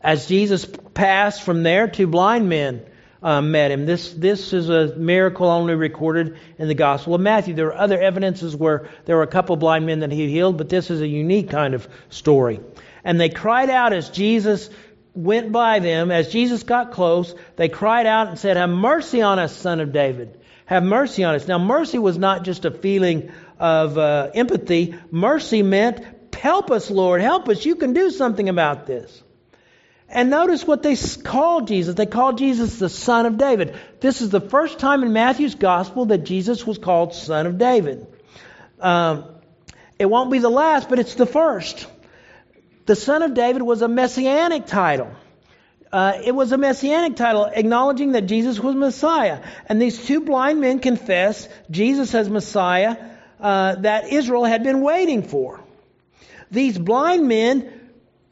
As 0.00 0.26
Jesus 0.26 0.66
passed 0.94 1.42
from 1.42 1.62
there, 1.62 1.88
two 1.88 2.06
blind 2.06 2.48
men 2.48 2.82
um, 3.22 3.50
met 3.50 3.70
him. 3.70 3.86
This, 3.86 4.12
this 4.12 4.52
is 4.52 4.68
a 4.68 4.94
miracle 4.96 5.48
only 5.48 5.74
recorded 5.74 6.38
in 6.56 6.68
the 6.68 6.74
Gospel 6.74 7.14
of 7.14 7.20
Matthew. 7.20 7.54
There 7.54 7.68
are 7.68 7.78
other 7.78 8.00
evidences 8.00 8.54
where 8.54 8.88
there 9.06 9.16
were 9.16 9.22
a 9.22 9.28
couple 9.28 9.56
blind 9.56 9.86
men 9.86 10.00
that 10.00 10.12
he 10.12 10.28
healed, 10.28 10.56
but 10.56 10.68
this 10.68 10.90
is 10.90 11.00
a 11.00 11.08
unique 11.08 11.50
kind 11.50 11.74
of 11.74 11.88
story. 12.10 12.60
And 13.02 13.20
they 13.20 13.28
cried 13.28 13.70
out 13.70 13.92
as 13.92 14.10
Jesus 14.10 14.70
went 15.14 15.50
by 15.50 15.80
them, 15.80 16.12
as 16.12 16.28
Jesus 16.28 16.62
got 16.62 16.92
close, 16.92 17.34
they 17.56 17.68
cried 17.68 18.06
out 18.06 18.28
and 18.28 18.38
said, 18.38 18.56
Have 18.56 18.70
mercy 18.70 19.22
on 19.22 19.40
us, 19.40 19.54
son 19.54 19.80
of 19.80 19.92
David. 19.92 20.38
Have 20.66 20.84
mercy 20.84 21.24
on 21.24 21.34
us. 21.34 21.48
Now, 21.48 21.58
mercy 21.58 21.98
was 21.98 22.18
not 22.18 22.44
just 22.44 22.64
a 22.64 22.70
feeling 22.70 23.32
of 23.58 23.98
uh, 23.98 24.30
empathy. 24.34 24.94
Mercy 25.10 25.62
meant, 25.62 26.04
Help 26.34 26.70
us, 26.70 26.88
Lord, 26.88 27.20
help 27.20 27.48
us. 27.48 27.64
You 27.66 27.74
can 27.74 27.94
do 27.94 28.12
something 28.12 28.48
about 28.48 28.86
this. 28.86 29.24
And 30.10 30.30
notice 30.30 30.66
what 30.66 30.82
they 30.82 30.96
call 30.96 31.62
Jesus. 31.62 31.94
They 31.94 32.06
call 32.06 32.32
Jesus 32.32 32.78
the 32.78 32.88
Son 32.88 33.26
of 33.26 33.36
David. 33.36 33.76
This 34.00 34.22
is 34.22 34.30
the 34.30 34.40
first 34.40 34.78
time 34.78 35.02
in 35.02 35.12
Matthew's 35.12 35.54
Gospel 35.54 36.06
that 36.06 36.18
Jesus 36.18 36.66
was 36.66 36.78
called 36.78 37.14
Son 37.14 37.46
of 37.46 37.58
David. 37.58 38.06
Um, 38.80 39.24
it 39.98 40.06
won't 40.06 40.30
be 40.30 40.38
the 40.38 40.48
last, 40.48 40.88
but 40.88 40.98
it's 40.98 41.14
the 41.14 41.26
first. 41.26 41.86
The 42.86 42.96
Son 42.96 43.22
of 43.22 43.34
David 43.34 43.60
was 43.60 43.82
a 43.82 43.88
messianic 43.88 44.66
title. 44.66 45.10
Uh, 45.92 46.20
it 46.24 46.34
was 46.34 46.52
a 46.52 46.58
messianic 46.58 47.16
title, 47.16 47.44
acknowledging 47.44 48.12
that 48.12 48.22
Jesus 48.22 48.58
was 48.58 48.74
Messiah. 48.74 49.42
And 49.66 49.80
these 49.80 50.06
two 50.06 50.20
blind 50.20 50.60
men 50.60 50.78
confess 50.78 51.48
Jesus 51.70 52.14
as 52.14 52.30
Messiah 52.30 52.96
uh, 53.40 53.74
that 53.76 54.10
Israel 54.12 54.44
had 54.44 54.62
been 54.62 54.80
waiting 54.80 55.22
for. 55.22 55.60
These 56.50 56.78
blind 56.78 57.28
men 57.28 57.77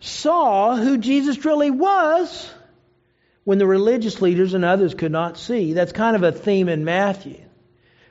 saw 0.01 0.77
who 0.77 0.99
Jesus 0.99 1.45
really 1.45 1.71
was 1.71 2.51
when 3.45 3.59
the 3.59 3.67
religious 3.67 4.21
leaders 4.21 4.55
and 4.55 4.65
others 4.65 4.95
could 4.95 5.13
not 5.13 5.39
see. 5.39 5.73
That's 5.73 5.93
kind 5.93 6.17
of 6.17 6.23
a 6.23 6.33
theme 6.33 6.69
in 6.69 6.85
Matthew. 6.85 7.41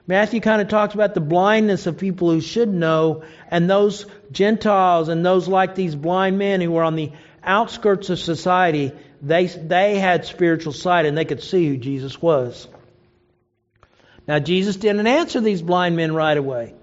Matthew 0.07 0.39
kind 0.39 0.61
of 0.61 0.67
talks 0.67 0.93
about 0.93 1.13
the 1.13 1.21
blindness 1.21 1.87
of 1.87 1.97
people 1.97 2.29
who 2.29 2.39
should 2.39 2.69
know, 2.69 3.23
and 3.49 3.69
those 3.69 4.05
Gentiles 4.31 5.09
and 5.09 5.25
those 5.25 5.47
like 5.47 5.73
these 5.73 5.95
blind 5.95 6.37
men 6.37 6.61
who 6.61 6.71
were 6.71 6.83
on 6.83 6.95
the 6.95 7.11
outskirts 7.43 8.09
of 8.09 8.19
society, 8.19 8.91
they, 9.21 9.47
they 9.47 9.97
had 9.97 10.25
spiritual 10.25 10.73
sight 10.73 11.05
and 11.05 11.17
they 11.17 11.25
could 11.25 11.41
see 11.41 11.67
who 11.67 11.77
Jesus 11.77 12.21
was. 12.21 12.67
Now, 14.27 14.39
Jesus 14.39 14.75
didn't 14.75 15.07
answer 15.07 15.41
these 15.41 15.61
blind 15.61 15.95
men 15.95 16.13
right 16.13 16.37
away. 16.37 16.75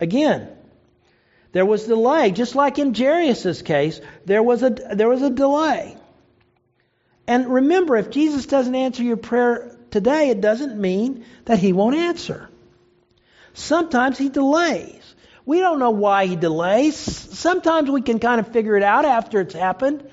Again, 0.00 0.55
there 1.56 1.64
was 1.64 1.86
delay, 1.86 2.32
just 2.32 2.54
like 2.54 2.78
in 2.78 2.92
Jairus' 2.92 3.62
case, 3.62 4.02
there 4.26 4.42
was 4.42 4.62
a 4.62 4.68
there 4.68 5.08
was 5.08 5.22
a 5.22 5.30
delay. 5.30 5.96
And 7.26 7.48
remember, 7.48 7.96
if 7.96 8.10
Jesus 8.10 8.44
doesn't 8.44 8.74
answer 8.74 9.02
your 9.02 9.16
prayer 9.16 9.74
today, 9.90 10.28
it 10.28 10.42
doesn't 10.42 10.78
mean 10.78 11.24
that 11.46 11.58
he 11.58 11.72
won't 11.72 11.96
answer. 11.96 12.50
Sometimes 13.54 14.18
he 14.18 14.28
delays. 14.28 15.14
We 15.46 15.60
don't 15.60 15.78
know 15.78 15.92
why 15.92 16.26
he 16.26 16.36
delays. 16.36 16.94
Sometimes 16.98 17.90
we 17.90 18.02
can 18.02 18.18
kind 18.18 18.38
of 18.38 18.48
figure 18.52 18.76
it 18.76 18.82
out 18.82 19.06
after 19.06 19.40
it's 19.40 19.54
happened. 19.54 20.06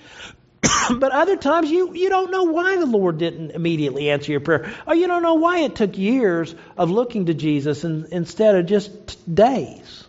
but 0.98 1.12
other 1.12 1.36
times 1.36 1.70
you, 1.70 1.94
you 1.94 2.08
don't 2.08 2.32
know 2.32 2.46
why 2.46 2.78
the 2.78 2.86
Lord 2.86 3.18
didn't 3.18 3.52
immediately 3.52 4.12
answer 4.12 4.32
your 4.32 4.40
prayer. 4.40 4.74
Or 4.88 4.96
you 4.96 5.08
don't 5.08 5.24
know 5.24 5.34
why 5.34 5.60
it 5.64 5.76
took 5.76 5.98
years 5.98 6.56
of 6.78 6.90
looking 6.90 7.26
to 7.26 7.34
Jesus 7.34 7.84
in, 7.84 8.08
instead 8.12 8.56
of 8.56 8.66
just 8.66 9.36
days. 9.36 10.03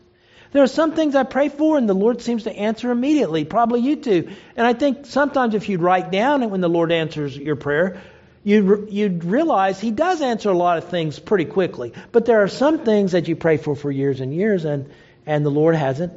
There 0.55 0.63
are 0.63 0.69
some 0.69 0.93
things 0.93 1.17
I 1.17 1.25
pray 1.25 1.49
for 1.49 1.77
and 1.77 1.89
the 1.89 1.95
Lord 1.95 2.23
seems 2.23 2.45
to 2.45 2.53
answer 2.53 2.93
immediately. 2.93 3.45
Probably 3.45 3.81
you 3.81 3.97
too. 3.97 4.31
And 4.55 4.65
I 4.65 4.73
think 4.73 5.05
sometimes 5.05 5.57
if 5.57 5.69
you'd 5.69 5.81
write 5.81 6.13
down 6.13 6.49
when 6.49 6.61
the 6.61 6.69
Lord 6.69 6.93
answers 6.93 7.37
your 7.37 7.57
prayer, 7.57 8.01
you'd, 8.45 8.87
you'd 8.93 9.25
realize 9.25 9.81
He 9.81 9.91
does 9.91 10.23
answer 10.23 10.51
a 10.51 10.57
lot 10.57 10.79
of 10.79 10.85
things 10.91 11.19
pretty 11.19 11.47
quickly. 11.47 11.93
But 12.13 12.27
there 12.27 12.45
are 12.45 12.47
some 12.47 12.85
things 12.85 13.13
that 13.13 13.27
you 13.27 13.35
pray 13.35 13.57
for 13.57 13.75
for 13.75 13.91
years 13.91 14.21
and 14.21 14.33
years 14.33 14.65
and, 14.65 14.89
and 15.27 15.45
the 15.45 15.51
Lord 15.51 15.75
hasn't, 15.75 16.13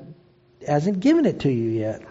hasn't 0.68 1.00
given 1.00 1.26
it 1.26 1.40
to 1.40 1.50
you 1.50 1.72
yet. 1.72 2.04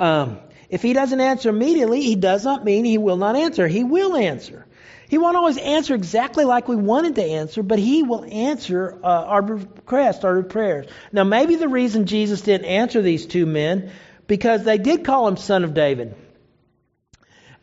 Um, 0.00 0.40
if 0.68 0.82
he 0.82 0.94
doesn't 0.94 1.20
answer 1.20 1.48
immediately, 1.48 2.02
he 2.02 2.16
does 2.16 2.44
not 2.44 2.64
mean 2.64 2.84
he 2.84 2.98
will 2.98 3.18
not 3.18 3.36
answer. 3.36 3.68
He 3.68 3.84
will 3.84 4.16
answer. 4.16 4.66
He 5.12 5.18
won't 5.18 5.36
always 5.36 5.58
answer 5.58 5.94
exactly 5.94 6.46
like 6.46 6.68
we 6.68 6.76
wanted 6.76 7.16
to 7.16 7.22
answer, 7.22 7.62
but 7.62 7.78
he 7.78 8.02
will 8.02 8.24
answer 8.24 8.98
uh, 9.04 9.06
our 9.06 9.42
requests, 9.42 10.24
our 10.24 10.42
prayers. 10.42 10.86
Now, 11.12 11.22
maybe 11.22 11.56
the 11.56 11.68
reason 11.68 12.06
Jesus 12.06 12.40
didn't 12.40 12.64
answer 12.64 13.02
these 13.02 13.26
two 13.26 13.44
men 13.44 13.90
because 14.26 14.64
they 14.64 14.78
did 14.78 15.04
call 15.04 15.28
him 15.28 15.36
son 15.36 15.64
of 15.64 15.74
David. 15.74 16.14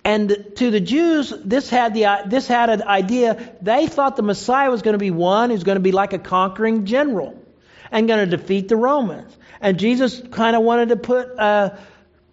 And 0.05 0.29
to 0.57 0.69
the 0.69 0.79
Jews, 0.79 1.33
this 1.43 1.71
had 1.71 1.95
the 1.95 2.05
this 2.27 2.45
had 2.45 2.69
an 2.69 2.83
idea. 2.83 3.57
They 3.63 3.87
thought 3.87 4.15
the 4.15 4.21
Messiah 4.21 4.69
was 4.69 4.83
going 4.83 4.93
to 4.93 4.99
be 4.99 5.09
one 5.09 5.49
who's 5.49 5.63
going 5.63 5.77
to 5.77 5.87
be 5.89 5.91
like 5.91 6.13
a 6.13 6.19
conquering 6.19 6.85
general 6.85 7.35
and 7.91 8.07
going 8.07 8.29
to 8.29 8.37
defeat 8.37 8.67
the 8.67 8.75
Romans. 8.75 9.35
And 9.59 9.79
Jesus 9.79 10.21
kind 10.29 10.55
of 10.55 10.61
wanted 10.61 10.89
to 10.89 10.97
put 10.97 11.39
uh, 11.39 11.77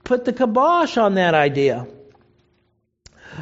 put 0.04 0.26
the 0.26 0.34
kibosh 0.34 0.98
on 0.98 1.14
that 1.14 1.32
idea. 1.32 1.86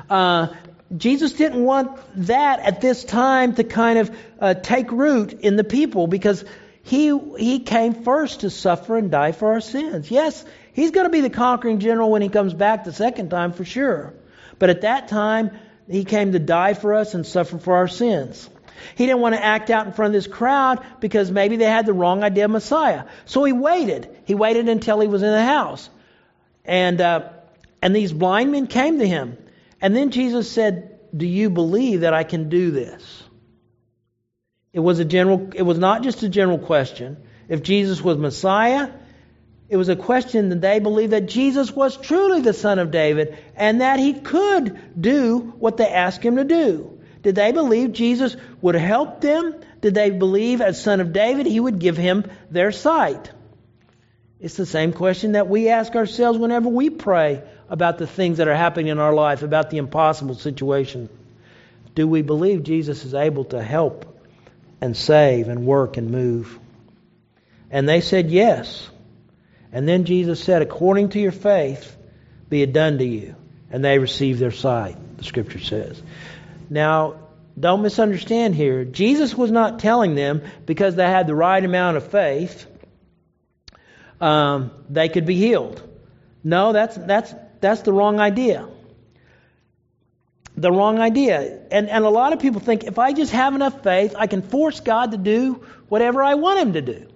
Uh, 0.08 0.54
Jesus 0.96 1.32
didn't 1.32 1.64
want 1.64 1.98
that 2.26 2.60
at 2.60 2.80
this 2.80 3.04
time 3.04 3.54
to 3.54 3.64
kind 3.64 3.98
of 3.98 4.16
uh, 4.40 4.54
take 4.54 4.92
root 4.92 5.32
in 5.32 5.56
the 5.56 5.64
people 5.64 6.06
because 6.06 6.44
he 6.82 7.18
he 7.38 7.60
came 7.60 7.94
first 8.04 8.40
to 8.40 8.50
suffer 8.50 8.96
and 8.96 9.10
die 9.10 9.32
for 9.32 9.52
our 9.52 9.60
sins. 9.60 10.10
Yes, 10.10 10.44
he's 10.72 10.90
going 10.90 11.06
to 11.06 11.10
be 11.10 11.22
the 11.22 11.30
conquering 11.30 11.80
general 11.80 12.10
when 12.10 12.22
he 12.22 12.28
comes 12.28 12.54
back 12.54 12.84
the 12.84 12.92
second 12.92 13.30
time 13.30 13.52
for 13.52 13.64
sure. 13.64 14.14
But 14.58 14.70
at 14.70 14.82
that 14.82 15.08
time, 15.08 15.50
he 15.88 16.04
came 16.04 16.32
to 16.32 16.38
die 16.38 16.74
for 16.74 16.94
us 16.94 17.14
and 17.14 17.26
suffer 17.26 17.58
for 17.58 17.76
our 17.76 17.88
sins. 17.88 18.48
He 18.96 19.06
didn't 19.06 19.20
want 19.20 19.34
to 19.34 19.42
act 19.42 19.70
out 19.70 19.86
in 19.86 19.92
front 19.92 20.14
of 20.14 20.22
this 20.22 20.26
crowd 20.26 20.84
because 21.00 21.30
maybe 21.30 21.56
they 21.56 21.64
had 21.64 21.86
the 21.86 21.92
wrong 21.92 22.22
idea 22.22 22.44
of 22.44 22.50
Messiah. 22.50 23.04
So 23.24 23.44
he 23.44 23.52
waited. 23.52 24.14
He 24.26 24.34
waited 24.34 24.68
until 24.68 25.00
he 25.00 25.08
was 25.08 25.22
in 25.22 25.30
the 25.30 25.44
house. 25.44 25.88
And, 26.64 27.00
uh, 27.00 27.30
and 27.80 27.94
these 27.94 28.12
blind 28.12 28.52
men 28.52 28.66
came 28.66 28.98
to 28.98 29.06
him. 29.06 29.38
And 29.84 29.94
then 29.94 30.12
Jesus 30.12 30.50
said, 30.50 30.98
Do 31.14 31.26
you 31.26 31.50
believe 31.50 32.00
that 32.00 32.14
I 32.14 32.24
can 32.24 32.48
do 32.48 32.70
this? 32.70 33.22
It 34.72 34.80
was 34.80 34.98
a 34.98 35.04
general, 35.04 35.50
it 35.54 35.60
was 35.60 35.78
not 35.78 36.02
just 36.02 36.22
a 36.22 36.28
general 36.30 36.58
question. 36.58 37.18
If 37.50 37.62
Jesus 37.62 38.00
was 38.00 38.16
Messiah, 38.16 38.88
it 39.68 39.76
was 39.76 39.90
a 39.90 39.94
question 39.94 40.48
that 40.48 40.62
they 40.62 40.78
believed 40.78 41.12
that 41.12 41.26
Jesus 41.26 41.70
was 41.70 41.98
truly 41.98 42.40
the 42.40 42.54
Son 42.54 42.78
of 42.78 42.92
David 42.92 43.36
and 43.56 43.82
that 43.82 43.98
he 43.98 44.14
could 44.14 44.98
do 44.98 45.52
what 45.58 45.76
they 45.76 45.88
asked 45.88 46.22
him 46.22 46.36
to 46.36 46.44
do. 46.44 46.98
Did 47.20 47.34
they 47.34 47.52
believe 47.52 47.92
Jesus 47.92 48.38
would 48.62 48.76
help 48.76 49.20
them? 49.20 49.54
Did 49.82 49.92
they 49.92 50.08
believe 50.08 50.62
as 50.62 50.82
Son 50.82 51.00
of 51.00 51.12
David 51.12 51.44
he 51.44 51.60
would 51.60 51.78
give 51.78 51.98
him 51.98 52.24
their 52.50 52.72
sight? 52.72 53.30
It's 54.44 54.58
the 54.58 54.66
same 54.66 54.92
question 54.92 55.32
that 55.32 55.48
we 55.48 55.70
ask 55.70 55.94
ourselves 55.96 56.38
whenever 56.38 56.68
we 56.68 56.90
pray 56.90 57.42
about 57.70 57.96
the 57.96 58.06
things 58.06 58.36
that 58.36 58.46
are 58.46 58.54
happening 58.54 58.88
in 58.88 58.98
our 58.98 59.14
life, 59.14 59.42
about 59.42 59.70
the 59.70 59.78
impossible 59.78 60.34
situation. 60.34 61.08
Do 61.94 62.06
we 62.06 62.20
believe 62.20 62.62
Jesus 62.62 63.06
is 63.06 63.14
able 63.14 63.46
to 63.46 63.62
help 63.62 64.20
and 64.82 64.94
save 64.94 65.48
and 65.48 65.64
work 65.64 65.96
and 65.96 66.10
move? 66.10 66.58
And 67.70 67.88
they 67.88 68.02
said 68.02 68.30
yes. 68.30 68.86
And 69.72 69.88
then 69.88 70.04
Jesus 70.04 70.44
said, 70.44 70.60
according 70.60 71.08
to 71.10 71.18
your 71.18 71.32
faith, 71.32 71.96
be 72.50 72.60
it 72.60 72.74
done 72.74 72.98
to 72.98 73.04
you. 73.06 73.36
And 73.70 73.82
they 73.82 73.98
received 73.98 74.40
their 74.40 74.50
sight, 74.50 74.98
the 75.16 75.24
scripture 75.24 75.58
says. 75.58 76.02
Now, 76.68 77.14
don't 77.58 77.80
misunderstand 77.80 78.54
here. 78.54 78.84
Jesus 78.84 79.34
was 79.34 79.50
not 79.50 79.78
telling 79.78 80.14
them 80.14 80.42
because 80.66 80.96
they 80.96 81.06
had 81.06 81.26
the 81.26 81.34
right 81.34 81.64
amount 81.64 81.96
of 81.96 82.10
faith 82.10 82.66
um, 84.24 84.70
they 84.88 85.10
could 85.10 85.26
be 85.26 85.36
healed. 85.36 85.82
No, 86.42 86.72
that's, 86.72 86.96
that's, 86.96 87.34
that's 87.60 87.82
the 87.82 87.92
wrong 87.92 88.20
idea. 88.20 88.66
The 90.56 90.72
wrong 90.72 90.98
idea. 90.98 91.60
And, 91.70 91.90
and 91.90 92.04
a 92.06 92.08
lot 92.08 92.32
of 92.32 92.38
people 92.38 92.60
think 92.62 92.84
if 92.84 92.98
I 92.98 93.12
just 93.12 93.32
have 93.32 93.54
enough 93.54 93.82
faith, 93.82 94.14
I 94.16 94.26
can 94.26 94.40
force 94.40 94.80
God 94.80 95.10
to 95.10 95.18
do 95.18 95.66
whatever 95.88 96.22
I 96.22 96.36
want 96.36 96.58
Him 96.58 96.72
to 96.72 96.80
do. 96.80 97.06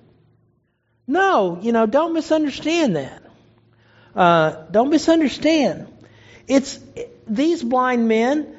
No, 1.06 1.58
you 1.62 1.72
know, 1.72 1.86
don't 1.86 2.12
misunderstand 2.12 2.96
that. 2.96 3.22
Uh, 4.14 4.66
don't 4.70 4.90
misunderstand. 4.90 5.86
It's 6.46 6.78
these 7.26 7.62
blind 7.62 8.06
men 8.06 8.54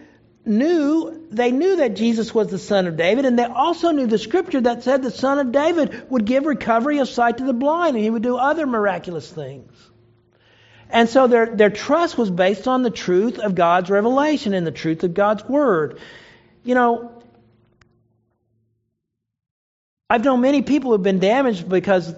knew 0.50 1.28
they 1.32 1.52
knew 1.52 1.78
that 1.78 1.96
Jesus 1.96 2.34
was 2.34 2.48
the 2.48 2.58
son 2.58 2.88
of 2.88 2.98
David, 2.98 3.26
and 3.26 3.38
they 3.38 3.46
also 3.46 3.92
knew 3.92 4.08
the 4.08 4.18
scripture 4.18 4.62
that 4.62 4.84
said 4.84 5.02
the 5.02 5.12
son 5.12 5.40
of 5.40 5.52
David 5.52 6.10
would 6.10 6.26
give 6.26 6.46
recovery 6.46 6.98
of 6.98 7.08
sight 7.08 7.38
to 7.38 7.46
the 7.46 7.54
blind, 7.54 7.96
and 7.96 8.04
he 8.04 8.10
would 8.10 8.24
do 8.24 8.36
other 8.36 8.66
miraculous 8.66 9.32
things. 9.32 9.72
And 10.90 11.08
so 11.08 11.28
their, 11.28 11.46
their 11.46 11.70
trust 11.70 12.18
was 12.18 12.32
based 12.32 12.68
on 12.68 12.82
the 12.82 12.90
truth 12.90 13.38
of 13.38 13.54
God's 13.54 13.92
revelation 13.92 14.54
and 14.54 14.66
the 14.66 14.72
truth 14.72 15.04
of 15.04 15.14
God's 15.14 15.46
word. 15.46 16.00
You 16.64 16.74
know, 16.74 17.22
I've 20.10 20.24
known 20.24 20.42
many 20.42 20.64
people 20.64 20.92
who've 20.92 21.04
been 21.04 21.20
damaged 21.20 21.70
because 21.70 22.12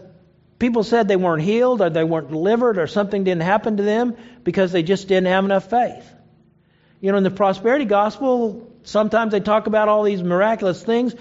people 0.57 0.83
said 0.83 1.09
they 1.09 1.17
weren't 1.17 1.43
healed 1.43 1.81
or 1.81 1.89
they 1.89 2.05
weren't 2.05 2.29
delivered 2.29 2.77
or 2.77 2.87
something 2.87 3.25
didn't 3.25 3.41
happen 3.41 3.75
to 3.75 3.83
them 3.83 4.15
because 4.45 4.71
they 4.71 4.83
just 4.83 5.09
didn't 5.09 5.27
have 5.27 5.43
enough 5.43 5.69
faith. 5.69 6.09
You 7.01 7.11
know, 7.11 7.17
in 7.17 7.23
the 7.23 7.31
prosperity 7.31 7.85
gospel, 7.85 8.71
sometimes 8.83 9.31
they 9.31 9.39
talk 9.39 9.65
about 9.65 9.89
all 9.89 10.03
these 10.03 10.21
miraculous 10.21 10.83
things, 10.83 11.15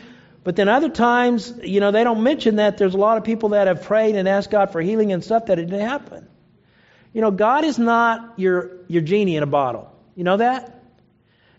but 0.44 0.54
then 0.54 0.68
other 0.68 0.90
times, 0.90 1.54
you 1.62 1.80
know, 1.80 1.90
they 1.90 2.04
don't 2.04 2.22
mention 2.22 2.56
that 2.56 2.76
there's 2.76 2.94
a 2.94 2.98
lot 2.98 3.16
of 3.16 3.24
people 3.24 3.50
that 3.50 3.66
have 3.66 3.82
prayed 3.82 4.14
and 4.14 4.28
asked 4.28 4.50
God 4.50 4.72
for 4.72 4.82
healing 4.82 5.10
and 5.12 5.24
stuff 5.24 5.46
that 5.46 5.56
didn't 5.56 5.80
happen. 5.80 6.28
You 7.14 7.22
know, 7.22 7.30
God 7.30 7.64
is 7.64 7.78
not 7.78 8.34
your, 8.38 8.78
your 8.88 9.02
genie 9.02 9.36
in 9.36 9.42
a 9.42 9.46
bottle. 9.46 9.90
You 10.14 10.24
know 10.24 10.36
that? 10.36 10.82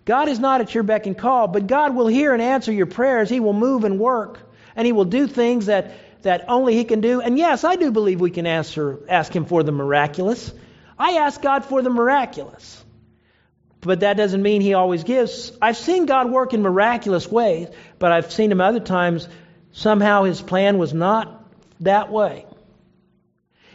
God 0.05 0.29
is 0.29 0.39
not 0.39 0.61
at 0.61 0.73
your 0.73 0.83
beck 0.83 1.07
and 1.07 1.17
call, 1.17 1.47
but 1.47 1.67
God 1.67 1.95
will 1.95 2.07
hear 2.07 2.33
and 2.33 2.41
answer 2.41 2.71
your 2.71 2.85
prayers. 2.85 3.29
He 3.29 3.39
will 3.39 3.53
move 3.53 3.83
and 3.83 3.99
work, 3.99 4.39
and 4.75 4.85
He 4.85 4.91
will 4.91 5.05
do 5.05 5.27
things 5.27 5.65
that, 5.65 5.93
that 6.21 6.45
only 6.47 6.75
He 6.75 6.83
can 6.83 7.01
do. 7.01 7.21
And 7.21 7.37
yes, 7.39 7.63
I 7.63 7.75
do 7.75 7.91
believe 7.91 8.21
we 8.21 8.31
can 8.31 8.45
answer, 8.45 8.99
ask 9.09 9.35
Him 9.35 9.45
for 9.45 9.63
the 9.63 9.71
miraculous. 9.71 10.51
I 10.97 11.13
ask 11.13 11.41
God 11.41 11.65
for 11.65 11.81
the 11.81 11.89
miraculous 11.89 12.80
but 13.81 14.01
that 14.01 14.15
doesn't 14.15 14.41
mean 14.41 14.61
he 14.61 14.73
always 14.73 15.03
gives. 15.03 15.51
I've 15.61 15.77
seen 15.77 16.05
God 16.05 16.31
work 16.31 16.53
in 16.53 16.61
miraculous 16.61 17.27
ways, 17.27 17.67
but 17.99 18.11
I've 18.11 18.31
seen 18.31 18.51
him 18.51 18.61
other 18.61 18.79
times 18.79 19.27
somehow 19.71 20.23
his 20.23 20.41
plan 20.41 20.77
was 20.77 20.93
not 20.93 21.43
that 21.79 22.11
way. 22.11 22.45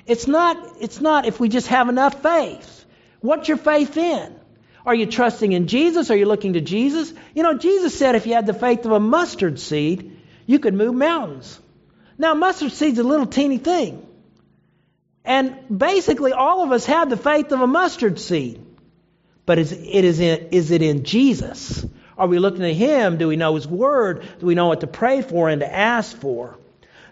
It's 0.07 0.29
not 0.29 0.57
it's 0.81 1.01
not 1.01 1.27
if 1.27 1.41
we 1.41 1.49
just 1.49 1.67
have 1.69 1.89
enough 1.89 2.23
faith. 2.23 2.85
What's 3.21 3.49
your 3.49 3.57
faith 3.57 3.97
in? 3.97 4.37
Are 4.85 4.95
you 4.95 5.07
trusting 5.07 5.51
in 5.51 5.67
Jesus? 5.67 6.11
Are 6.11 6.17
you 6.17 6.27
looking 6.27 6.53
to 6.53 6.61
Jesus? 6.61 7.13
You 7.35 7.43
know, 7.43 7.59
Jesus 7.59 7.99
said 7.99 8.15
if 8.15 8.27
you 8.27 8.35
had 8.35 8.47
the 8.47 8.55
faith 8.55 8.85
of 8.87 8.93
a 8.93 9.01
mustard 9.01 9.59
seed, 9.59 10.21
you 10.47 10.61
could 10.61 10.75
move 10.75 10.95
mountains. 10.95 11.59
Now, 12.19 12.35
mustard 12.35 12.71
seed's 12.71 13.01
a 13.01 13.03
little 13.03 13.27
teeny 13.27 13.59
thing. 13.59 14.07
And 15.25 15.57
basically, 15.77 16.33
all 16.33 16.63
of 16.63 16.71
us 16.71 16.87
have 16.87 17.11
the 17.11 17.17
faith 17.17 17.51
of 17.51 17.61
a 17.61 17.67
mustard 17.67 18.21
seed. 18.21 18.65
But 19.47 19.59
is 19.61 19.73
it, 19.73 20.05
is, 20.05 20.21
in, 20.21 20.49
is 20.51 20.71
it 20.73 20.83
in 20.83 21.05
Jesus? 21.05 21.87
Are 22.19 22.27
we 22.27 22.39
looking 22.39 22.63
to 22.63 22.75
Him? 22.75 23.17
Do 23.17 23.29
we 23.29 23.37
know 23.37 23.55
His 23.55 23.67
Word? 23.67 24.27
Do 24.41 24.47
we 24.47 24.55
know 24.55 24.67
what 24.67 24.81
to 24.81 24.87
pray 24.87 25.23
for 25.23 25.49
and 25.49 25.61
to 25.61 25.73
ask 25.73 26.17
for? 26.17 26.59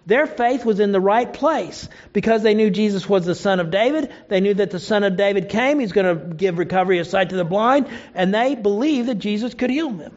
Their 0.07 0.27
faith 0.27 0.64
was 0.64 0.81
in 0.81 0.92
the 0.92 1.01
right 1.01 1.33
place 1.33 1.88
because 2.12 2.42
they 2.42 2.55
knew 2.55 2.68
Jesus 2.68 3.09
was 3.09 3.25
the 3.25 3.35
Son 3.35 3.59
of 3.59 3.70
David. 3.70 4.12
They 4.29 4.40
knew 4.40 4.53
that 4.55 4.70
the 4.70 4.81
Son 4.81 5.03
of 5.03 5.16
David 5.16 5.49
came. 5.49 5.79
He's 5.79 5.92
going 5.92 6.18
to 6.18 6.35
give 6.35 6.59
recovery 6.59 6.99
of 6.99 7.07
sight 7.07 7.31
to 7.31 7.37
the 7.37 7.44
blind. 7.44 7.88
And 8.14 8.35
they 8.35 8.55
believed 8.55 9.09
that 9.09 9.14
Jesus 9.14 9.55
could 9.55 9.70
heal 9.70 9.90
them. 9.90 10.14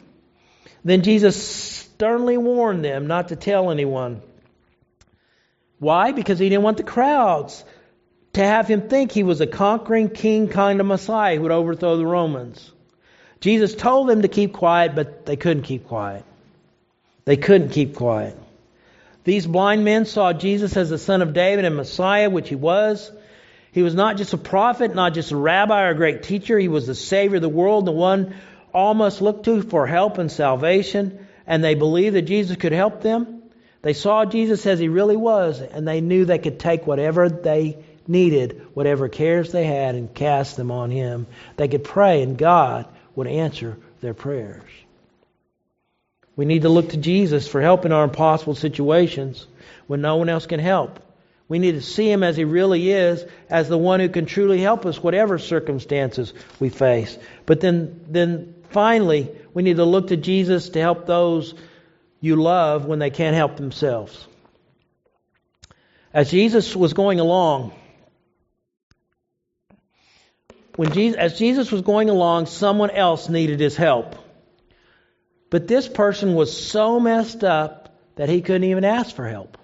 Then 0.84 1.04
Jesus 1.04 1.42
sternly 1.42 2.38
warned 2.38 2.84
them 2.84 3.08
not 3.08 3.30
to 3.30 3.38
tell 3.38 3.72
anyone. 3.72 4.22
Why? 5.80 6.12
Because 6.12 6.40
he 6.40 6.50
didn't 6.50 6.64
want 6.64 6.78
the 6.78 6.84
crowds 6.84 7.64
to 8.38 8.46
have 8.46 8.68
him 8.68 8.88
think 8.88 9.12
he 9.12 9.24
was 9.24 9.42
a 9.42 9.48
conquering 9.48 10.10
king 10.10 10.48
kind 10.48 10.80
of 10.80 10.86
Messiah 10.86 11.36
who 11.36 11.42
would 11.42 11.52
overthrow 11.52 11.98
the 11.98 12.06
Romans. 12.06 12.72
Jesus 13.40 13.74
told 13.74 14.08
them 14.08 14.22
to 14.22 14.28
keep 14.28 14.54
quiet, 14.54 14.94
but 14.96 15.26
they 15.26 15.36
couldn't 15.36 15.64
keep 15.64 15.88
quiet. 15.88 16.24
They 17.26 17.38
couldn't 17.38 17.70
keep 17.70 17.96
quiet. 17.96 18.38
These 19.24 19.48
blind 19.48 19.84
men 19.84 20.06
saw 20.06 20.34
Jesus 20.34 20.78
as 20.78 20.90
the 20.92 21.00
son 21.00 21.24
of 21.24 21.34
David 21.34 21.66
and 21.66 21.76
Messiah, 21.76 22.30
which 22.30 22.48
he 22.48 22.56
was. 22.56 23.12
He 23.72 23.82
was 23.82 23.96
not 23.96 24.18
just 24.18 24.34
a 24.34 24.38
prophet, 24.38 24.94
not 24.94 25.16
just 25.16 25.32
a 25.32 25.36
rabbi 25.36 25.84
or 25.84 25.90
a 25.90 25.96
great 25.96 26.22
teacher. 26.22 26.60
He 26.60 26.68
was 26.68 26.86
the 26.86 26.96
Savior 26.96 27.38
of 27.38 27.42
the 27.42 27.50
world, 27.50 27.86
the 27.86 27.92
one 27.92 28.36
all 28.72 28.94
must 28.94 29.20
look 29.20 29.44
to 29.46 29.64
for 29.64 29.88
help 29.88 30.20
and 30.20 30.32
salvation. 30.32 31.28
And 31.48 31.64
they 31.64 31.74
believed 31.74 32.16
that 32.16 32.22
Jesus 32.22 32.56
could 32.56 32.72
help 32.72 33.02
them. 33.02 33.42
They 33.82 33.94
saw 33.94 34.26
Jesus 34.26 34.66
as 34.68 34.80
he 34.80 34.90
really 34.90 35.18
was, 35.18 35.60
and 35.60 35.88
they 35.88 36.02
knew 36.02 36.26
they 36.26 36.40
could 36.40 36.60
take 36.60 36.86
whatever 36.86 37.30
they 37.30 37.78
needed, 38.08 38.68
whatever 38.74 39.10
cares 39.10 39.52
they 39.52 39.66
had, 39.66 39.96
and 39.96 40.14
cast 40.14 40.58
them 40.58 40.72
on 40.72 40.92
him. 40.92 41.28
They 41.56 41.68
could 41.68 41.84
pray, 41.84 42.24
and 42.24 42.38
God 42.38 42.88
would 43.16 43.28
answer 43.28 43.78
their 44.02 44.14
prayers. 44.14 44.64
We 46.36 46.46
need 46.46 46.62
to 46.62 46.70
look 46.70 46.90
to 46.90 46.98
Jesus 46.98 47.48
for 47.48 47.62
help 47.62 47.86
in 47.86 47.92
our 47.92 48.04
impossible 48.04 48.56
situations 48.56 49.48
when 49.88 50.02
no 50.02 50.18
one 50.18 50.30
else 50.30 50.46
can 50.46 50.60
help. 50.60 51.00
We 51.50 51.60
need 51.60 51.74
to 51.74 51.82
see 51.82 52.12
him 52.12 52.24
as 52.24 52.36
he 52.36 52.44
really 52.44 52.92
is, 52.92 53.26
as 53.50 53.70
the 53.70 53.78
one 53.78 54.00
who 54.00 54.10
can 54.10 54.26
truly 54.26 54.60
help 54.60 54.86
us, 54.86 55.02
whatever 55.02 55.40
circumstances 55.40 56.34
we 56.60 56.70
face. 56.70 57.18
But 57.46 57.62
then, 57.62 58.02
then 58.08 58.56
finally, 58.70 59.32
we 59.54 59.64
need 59.64 59.78
to 59.78 59.86
look 59.86 60.10
to 60.10 60.18
Jesus 60.18 60.70
to 60.70 60.82
help 60.82 61.06
those 61.06 61.54
you 62.20 62.36
love 62.36 62.86
when 62.86 63.00
they 63.00 63.10
can't 63.10 63.36
help 63.36 63.56
themselves. 63.56 64.28
As 66.14 66.32
Jesus 66.32 66.76
was 66.76 66.94
going 66.94 67.20
along, 67.20 67.74
when 70.78 70.94
Jesus, 70.94 71.18
as 71.18 71.38
Jesus 71.38 71.72
was 71.72 71.82
going 71.82 72.10
along, 72.10 72.46
someone 72.46 72.92
else 72.92 73.30
needed 73.30 73.60
his 73.60 73.76
help. 73.76 74.16
But 75.50 75.68
this 75.68 75.88
person 75.88 76.36
was 76.36 76.56
so 76.56 77.00
messed 77.00 77.44
up 77.44 77.98
that 78.16 78.30
he 78.30 78.42
couldn't 78.42 78.66
even 78.66 78.86
ask 78.86 79.16
for 79.16 79.28
help. 79.28 79.58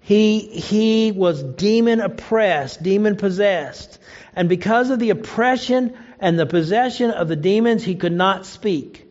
He, 0.00 0.40
he 0.40 1.12
was 1.12 1.40
demon 1.40 2.00
oppressed, 2.00 2.82
demon 2.82 3.16
possessed. 3.16 4.00
And 4.34 4.48
because 4.48 4.90
of 4.90 4.98
the 4.98 5.10
oppression 5.10 5.96
and 6.18 6.36
the 6.36 6.46
possession 6.46 7.12
of 7.12 7.28
the 7.28 7.36
demons, 7.36 7.84
he 7.84 7.94
could 7.94 8.12
not 8.12 8.44
speak. 8.44 9.06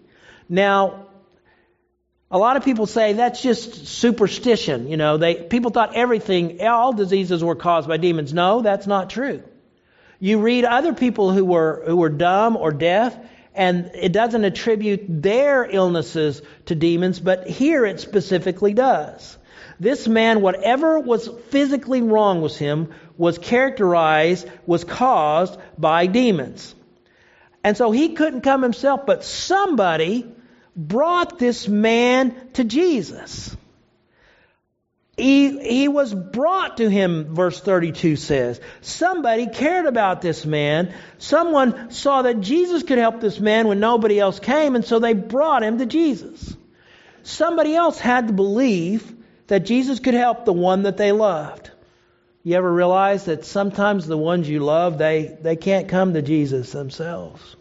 Now, 0.50 1.08
a 2.30 2.38
lot 2.38 2.58
of 2.58 2.66
people 2.66 2.86
say 2.86 3.14
that's 3.14 3.42
just 3.42 3.88
superstition. 3.88 4.90
You 4.90 4.98
know, 4.98 5.16
they, 5.16 5.36
people 5.36 5.72
thought 5.72 5.96
everything, 5.96 6.62
all 6.68 6.92
diseases 6.92 7.42
were 7.42 7.56
caused 7.56 7.88
by 7.88 7.96
demons. 7.96 8.34
No, 8.34 8.62
that's 8.62 8.88
not 8.88 9.10
true. 9.10 9.44
You 10.24 10.38
read 10.38 10.66
other 10.66 10.94
people 10.94 11.32
who 11.32 11.44
were, 11.44 11.82
who 11.88 11.98
were 11.98 12.10
dumb 12.10 12.56
or 12.56 12.72
deaf, 12.72 13.18
and 13.56 13.90
it 13.96 14.14
doesn't 14.14 14.44
attribute 14.44 15.06
their 15.08 15.66
illnesses 15.66 16.44
to 16.68 16.76
demons, 16.76 17.20
but 17.20 17.48
here 17.48 17.88
it 17.88 18.00
specifically 18.00 18.76
does. 18.76 19.36
This 19.80 20.08
man, 20.08 20.42
whatever 20.42 21.00
was 21.00 21.28
physically 21.50 22.04
wrong 22.04 22.44
with 22.44 22.56
him, 22.56 22.94
was 23.18 23.40
characterized, 23.40 24.48
was 24.68 24.84
caused 24.84 25.58
by 25.76 26.06
demons. 26.06 26.76
And 27.64 27.76
so 27.76 27.90
he 27.90 28.10
couldn't 28.10 28.42
come 28.42 28.62
himself, 28.62 29.08
but 29.08 29.24
somebody 29.24 30.32
brought 30.76 31.40
this 31.40 31.68
man 31.68 32.36
to 32.54 32.64
Jesus. 32.64 33.58
He, 35.22 35.60
he 35.60 35.88
was 35.88 36.12
brought 36.12 36.78
to 36.78 36.90
him, 36.90 37.36
verse 37.36 37.60
32 37.60 38.16
says. 38.16 38.60
Somebody 38.82 39.46
cared 39.46 39.86
about 39.86 40.20
this 40.24 40.48
man. 40.48 40.96
Someone 41.20 41.92
saw 41.92 42.24
that 42.24 42.42
Jesus 42.42 42.82
could 42.82 42.98
help 42.98 43.22
this 43.22 43.40
man 43.40 43.68
when 43.68 43.80
nobody 43.80 44.20
else 44.20 44.40
came, 44.40 44.76
and 44.76 44.84
so 44.84 44.98
they 44.98 45.14
brought 45.14 45.62
him 45.62 45.78
to 45.78 45.86
Jesus. 45.86 46.58
Somebody 47.22 47.76
else 47.76 48.00
had 48.00 48.30
to 48.30 48.34
believe 48.34 49.16
that 49.46 49.60
Jesus 49.60 50.00
could 50.00 50.16
help 50.16 50.46
the 50.46 50.54
one 50.54 50.84
that 50.84 50.98
they 50.98 51.12
loved. 51.12 51.70
You 52.42 52.56
ever 52.56 52.74
realize 52.74 53.26
that 53.26 53.46
sometimes 53.46 54.08
the 54.08 54.18
ones 54.18 54.50
you 54.50 54.62
love, 54.62 54.98
they, 54.98 55.38
they 55.40 55.56
can't 55.56 55.88
come 55.88 56.16
to 56.16 56.24
Jesus 56.24 56.72
themselves? 56.72 57.56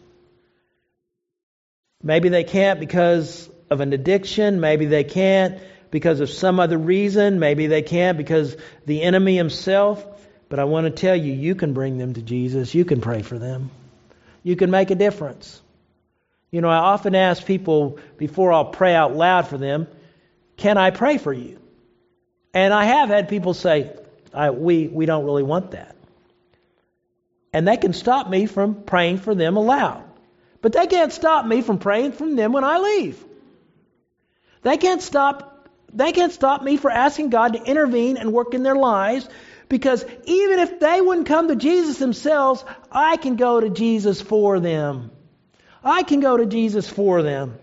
Maybe 2.01 2.29
they 2.29 2.43
can't 2.43 2.79
because 2.79 3.47
of 3.69 3.81
an 3.81 3.93
addiction. 3.93 4.59
Maybe 4.59 4.87
they 4.87 5.03
can't 5.03 5.61
because 5.91 6.21
of 6.21 6.29
some 6.29 6.59
other 6.59 6.77
reason. 6.77 7.39
Maybe 7.39 7.67
they 7.67 7.81
can't 7.81 8.17
because 8.17 8.55
the 8.85 9.03
enemy 9.03 9.35
himself. 9.35 10.05
But 10.49 10.59
I 10.59 10.63
want 10.63 10.85
to 10.85 10.91
tell 10.91 11.15
you, 11.15 11.31
you 11.31 11.55
can 11.55 11.73
bring 11.73 11.97
them 11.97 12.13
to 12.15 12.21
Jesus. 12.21 12.73
You 12.73 12.83
can 12.83 12.99
pray 13.01 13.21
for 13.21 13.37
them. 13.37 13.69
You 14.43 14.55
can 14.55 14.71
make 14.71 14.89
a 14.89 14.95
difference. 14.95 15.61
You 16.49 16.61
know, 16.61 16.69
I 16.69 16.77
often 16.77 17.15
ask 17.15 17.45
people 17.45 17.99
before 18.17 18.51
I'll 18.51 18.65
pray 18.65 18.93
out 18.95 19.15
loud 19.15 19.47
for 19.47 19.57
them, 19.57 19.87
can 20.57 20.77
I 20.77 20.91
pray 20.91 21.17
for 21.17 21.31
you? 21.31 21.59
And 22.53 22.73
I 22.73 22.85
have 22.85 23.09
had 23.09 23.29
people 23.29 23.53
say, 23.53 23.95
we, 24.53 24.87
we 24.87 25.05
don't 25.05 25.25
really 25.25 25.43
want 25.43 25.71
that. 25.71 25.95
And 27.53 27.67
they 27.67 27.77
can 27.77 27.93
stop 27.93 28.29
me 28.29 28.45
from 28.45 28.83
praying 28.83 29.19
for 29.19 29.35
them 29.35 29.57
aloud. 29.57 30.03
But 30.61 30.73
they 30.73 30.87
can't 30.87 31.11
stop 31.11 31.45
me 31.45 31.61
from 31.61 31.79
praying 31.79 32.11
for 32.13 32.29
them 32.29 32.51
when 32.51 32.63
I 32.63 32.77
leave. 32.77 33.23
They 34.61 34.77
can't 34.77 35.01
stop 35.01 35.50
they 35.93 36.11
can't 36.11 36.31
stop 36.31 36.61
me 36.61 36.77
for 36.77 36.89
asking 36.89 37.29
God 37.29 37.53
to 37.53 37.63
intervene 37.63 38.17
and 38.17 38.31
work 38.33 38.53
in 38.53 38.63
their 38.63 38.75
lives 38.75 39.27
because 39.69 40.03
even 40.25 40.59
if 40.59 40.79
they 40.79 40.99
wouldn't 40.99 41.27
come 41.27 41.47
to 41.47 41.55
Jesus 41.55 41.97
themselves, 41.97 42.63
I 42.91 43.17
can 43.17 43.37
go 43.37 43.59
to 43.59 43.69
Jesus 43.69 44.21
for 44.21 44.59
them. 44.59 45.11
I 45.83 46.03
can 46.03 46.19
go 46.19 46.37
to 46.37 46.45
Jesus 46.45 46.89
for 46.89 47.23
them. 47.23 47.57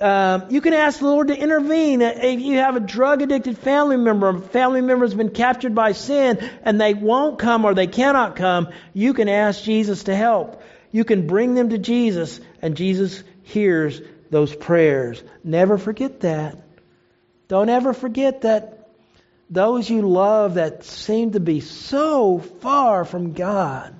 Um, 0.00 0.46
you 0.50 0.60
can 0.60 0.74
ask 0.74 0.98
the 0.98 1.06
Lord 1.06 1.28
to 1.28 1.36
intervene. 1.36 2.02
If 2.02 2.40
you 2.40 2.58
have 2.58 2.76
a 2.76 2.80
drug 2.80 3.22
addicted 3.22 3.58
family 3.58 3.96
member, 3.96 4.28
a 4.28 4.40
family 4.40 4.80
member 4.80 5.04
has 5.04 5.14
been 5.14 5.30
captured 5.30 5.74
by 5.74 5.92
sin 5.92 6.38
and 6.64 6.80
they 6.80 6.94
won't 6.94 7.38
come 7.38 7.64
or 7.64 7.74
they 7.74 7.86
cannot 7.86 8.36
come, 8.36 8.68
you 8.92 9.14
can 9.14 9.28
ask 9.28 9.62
Jesus 9.62 10.04
to 10.04 10.16
help. 10.16 10.62
You 10.90 11.04
can 11.04 11.26
bring 11.26 11.54
them 11.54 11.70
to 11.70 11.78
Jesus 11.78 12.40
and 12.60 12.76
Jesus 12.76 13.22
hears 13.42 14.00
those 14.30 14.54
prayers. 14.54 15.22
Never 15.44 15.78
forget 15.78 16.20
that. 16.20 16.63
Don't 17.54 17.68
ever 17.68 17.92
forget 17.92 18.40
that 18.40 18.88
those 19.48 19.88
you 19.88 20.02
love 20.02 20.54
that 20.54 20.82
seem 20.82 21.30
to 21.34 21.38
be 21.38 21.60
so 21.60 22.40
far 22.40 23.04
from 23.04 23.32
God, 23.32 23.94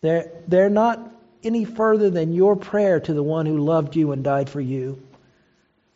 they're, 0.00 0.32
they're 0.48 0.70
not 0.70 1.14
any 1.44 1.66
further 1.66 2.08
than 2.08 2.32
your 2.32 2.56
prayer 2.56 3.00
to 3.00 3.12
the 3.12 3.22
one 3.22 3.44
who 3.44 3.58
loved 3.58 3.96
you 3.96 4.12
and 4.12 4.24
died 4.24 4.48
for 4.48 4.62
you. 4.62 5.02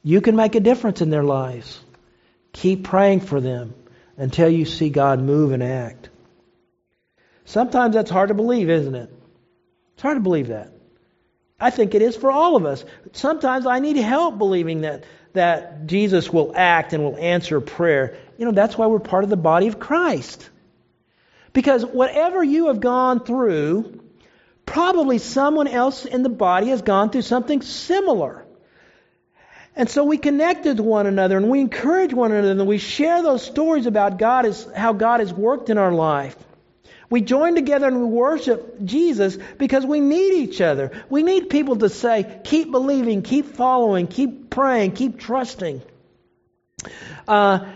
You 0.03 0.21
can 0.21 0.37
make 0.37 0.57
a 0.57 0.61
difference 0.61 1.01
in 1.01 1.09
their 1.09 1.25
lives. 1.25 1.81
Keep 2.53 2.85
praying 2.85 3.21
for 3.21 3.41
them 3.41 3.73
until 4.19 4.51
you 4.51 4.67
see 4.67 4.91
God 4.91 5.23
move 5.23 5.53
and 5.53 5.63
act. 5.63 6.11
Sometimes 7.47 7.95
that's 7.95 8.11
hard 8.11 8.29
to 8.29 8.35
believe, 8.35 8.69
isn't 8.69 8.95
it? 8.95 9.11
It's 9.95 10.03
hard 10.03 10.19
to 10.19 10.23
believe 10.23 10.49
that. 10.49 10.71
I 11.59 11.71
think 11.71 11.95
it 11.95 12.03
is 12.03 12.15
for 12.15 12.31
all 12.31 12.57
of 12.57 12.67
us. 12.67 12.85
Sometimes 13.13 13.65
I 13.65 13.79
need 13.79 13.97
help 13.97 14.37
believing 14.37 14.83
that, 14.83 15.05
that 15.37 15.87
Jesus 15.87 16.31
will 16.31 16.53
act 16.55 16.93
and 16.93 17.03
will 17.03 17.17
answer 17.17 17.61
prayer. 17.61 18.17
You 18.37 18.45
know, 18.45 18.53
that's 18.53 18.77
why 18.77 18.87
we're 18.87 18.99
part 18.99 19.25
of 19.25 19.31
the 19.31 19.37
body 19.37 19.69
of 19.69 19.79
Christ. 19.79 20.51
Because 21.53 21.87
whatever 21.87 22.45
you 22.45 22.67
have 22.67 22.81
gone 22.81 23.25
through, 23.25 24.03
Probably 24.67 25.19
someone 25.19 25.69
else 25.69 26.05
in 26.05 26.25
the 26.25 26.29
body 26.29 26.69
has 26.69 26.83
gone 26.83 27.11
through 27.11 27.23
something 27.23 27.63
similar. 27.63 28.45
And 29.77 29.89
so 29.89 30.05
we 30.05 30.19
connected 30.19 30.79
to 30.79 30.83
one 30.83 31.07
another 31.07 31.37
and 31.37 31.49
we 31.49 31.61
encourage 31.61 32.13
one 32.13 32.33
another 32.33 32.51
and 32.51 32.67
we 32.67 32.79
share 32.79 33.23
those 33.23 33.43
stories 33.43 33.87
about 33.87 34.19
God 34.19 34.45
as 34.45 34.67
how 34.75 34.93
God 34.93 35.21
has 35.21 35.33
worked 35.33 35.71
in 35.71 35.79
our 35.79 35.93
life. 35.93 36.37
We 37.09 37.21
join 37.21 37.55
together 37.55 37.87
and 37.87 38.01
we 38.01 38.07
worship 38.07 38.83
Jesus 38.85 39.39
because 39.59 39.87
we 39.87 40.01
need 40.01 40.35
each 40.35 40.61
other. 40.61 40.91
We 41.09 41.23
need 41.23 41.51
people 41.51 41.77
to 41.77 41.89
say, 41.89 42.41
keep 42.45 42.71
believing, 42.71 43.23
keep 43.23 43.55
following, 43.55 44.07
keep 44.07 44.51
praying, 44.51 44.93
keep 44.93 45.19
trusting. 45.19 45.83
Uh, 47.29 47.67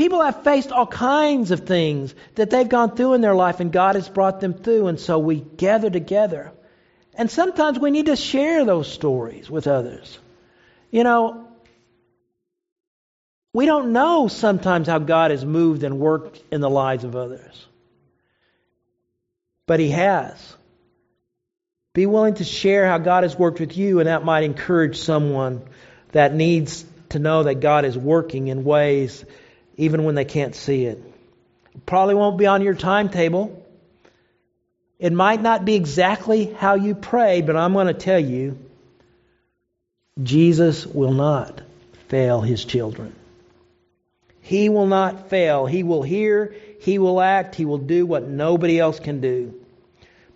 People 0.00 0.22
have 0.22 0.44
faced 0.44 0.72
all 0.72 0.86
kinds 0.86 1.50
of 1.50 1.66
things 1.66 2.14
that 2.36 2.48
they've 2.48 2.66
gone 2.66 2.96
through 2.96 3.12
in 3.12 3.20
their 3.20 3.34
life, 3.34 3.60
and 3.60 3.70
God 3.70 3.96
has 3.96 4.08
brought 4.08 4.40
them 4.40 4.54
through, 4.54 4.86
and 4.86 4.98
so 4.98 5.18
we 5.18 5.40
gather 5.40 5.90
together. 5.90 6.52
And 7.14 7.30
sometimes 7.30 7.78
we 7.78 7.90
need 7.90 8.06
to 8.06 8.16
share 8.16 8.64
those 8.64 8.90
stories 8.90 9.50
with 9.50 9.66
others. 9.66 10.18
You 10.90 11.04
know, 11.04 11.48
we 13.52 13.66
don't 13.66 13.92
know 13.92 14.28
sometimes 14.28 14.88
how 14.88 15.00
God 15.00 15.32
has 15.32 15.44
moved 15.44 15.82
and 15.82 15.98
worked 15.98 16.42
in 16.50 16.62
the 16.62 16.70
lives 16.70 17.04
of 17.04 17.14
others. 17.14 17.66
But 19.70 19.78
He 19.78 19.90
has. 19.90 20.56
Be 21.94 22.04
willing 22.04 22.34
to 22.34 22.44
share 22.44 22.88
how 22.88 22.98
God 22.98 23.22
has 23.22 23.38
worked 23.38 23.60
with 23.60 23.76
you, 23.76 24.00
and 24.00 24.08
that 24.08 24.24
might 24.24 24.42
encourage 24.42 24.98
someone 24.98 25.62
that 26.10 26.34
needs 26.34 26.84
to 27.10 27.20
know 27.20 27.44
that 27.44 27.60
God 27.60 27.84
is 27.84 27.96
working 27.96 28.48
in 28.48 28.64
ways 28.64 29.24
even 29.76 30.02
when 30.02 30.16
they 30.16 30.24
can't 30.24 30.56
see 30.56 30.86
it. 30.86 31.00
it 31.72 31.86
probably 31.86 32.16
won't 32.16 32.36
be 32.36 32.46
on 32.46 32.62
your 32.62 32.74
timetable. 32.74 33.64
It 34.98 35.12
might 35.12 35.40
not 35.40 35.64
be 35.64 35.76
exactly 35.76 36.46
how 36.46 36.74
you 36.74 36.96
pray, 36.96 37.40
but 37.40 37.54
I'm 37.54 37.72
going 37.72 37.86
to 37.86 37.94
tell 37.94 38.18
you 38.18 38.58
Jesus 40.20 40.84
will 40.84 41.12
not 41.12 41.62
fail 42.08 42.40
his 42.40 42.64
children. 42.64 43.14
He 44.40 44.68
will 44.68 44.88
not 44.88 45.30
fail. 45.30 45.66
He 45.66 45.84
will 45.84 46.02
hear, 46.02 46.56
He 46.80 46.98
will 46.98 47.20
act, 47.20 47.54
He 47.54 47.66
will 47.66 47.78
do 47.78 48.04
what 48.04 48.26
nobody 48.26 48.80
else 48.80 48.98
can 48.98 49.20
do 49.20 49.59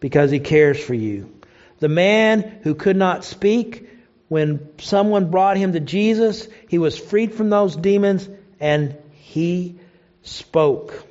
because 0.05 0.31
He 0.31 0.39
cares 0.39 0.79
for 0.79 0.93
you. 0.93 1.33
The 1.79 1.89
man 1.89 2.61
who 2.63 2.75
could 2.75 2.95
not 2.95 3.25
speak, 3.25 3.89
when 4.29 4.69
someone 4.79 5.31
brought 5.31 5.57
him 5.57 5.73
to 5.73 5.81
Jesus, 5.81 6.47
he 6.69 6.77
was 6.77 6.99
freed 6.99 7.33
from 7.33 7.49
those 7.49 7.75
demons 7.75 8.29
and 8.61 8.99
he 9.13 9.79
spoke. 10.21 11.03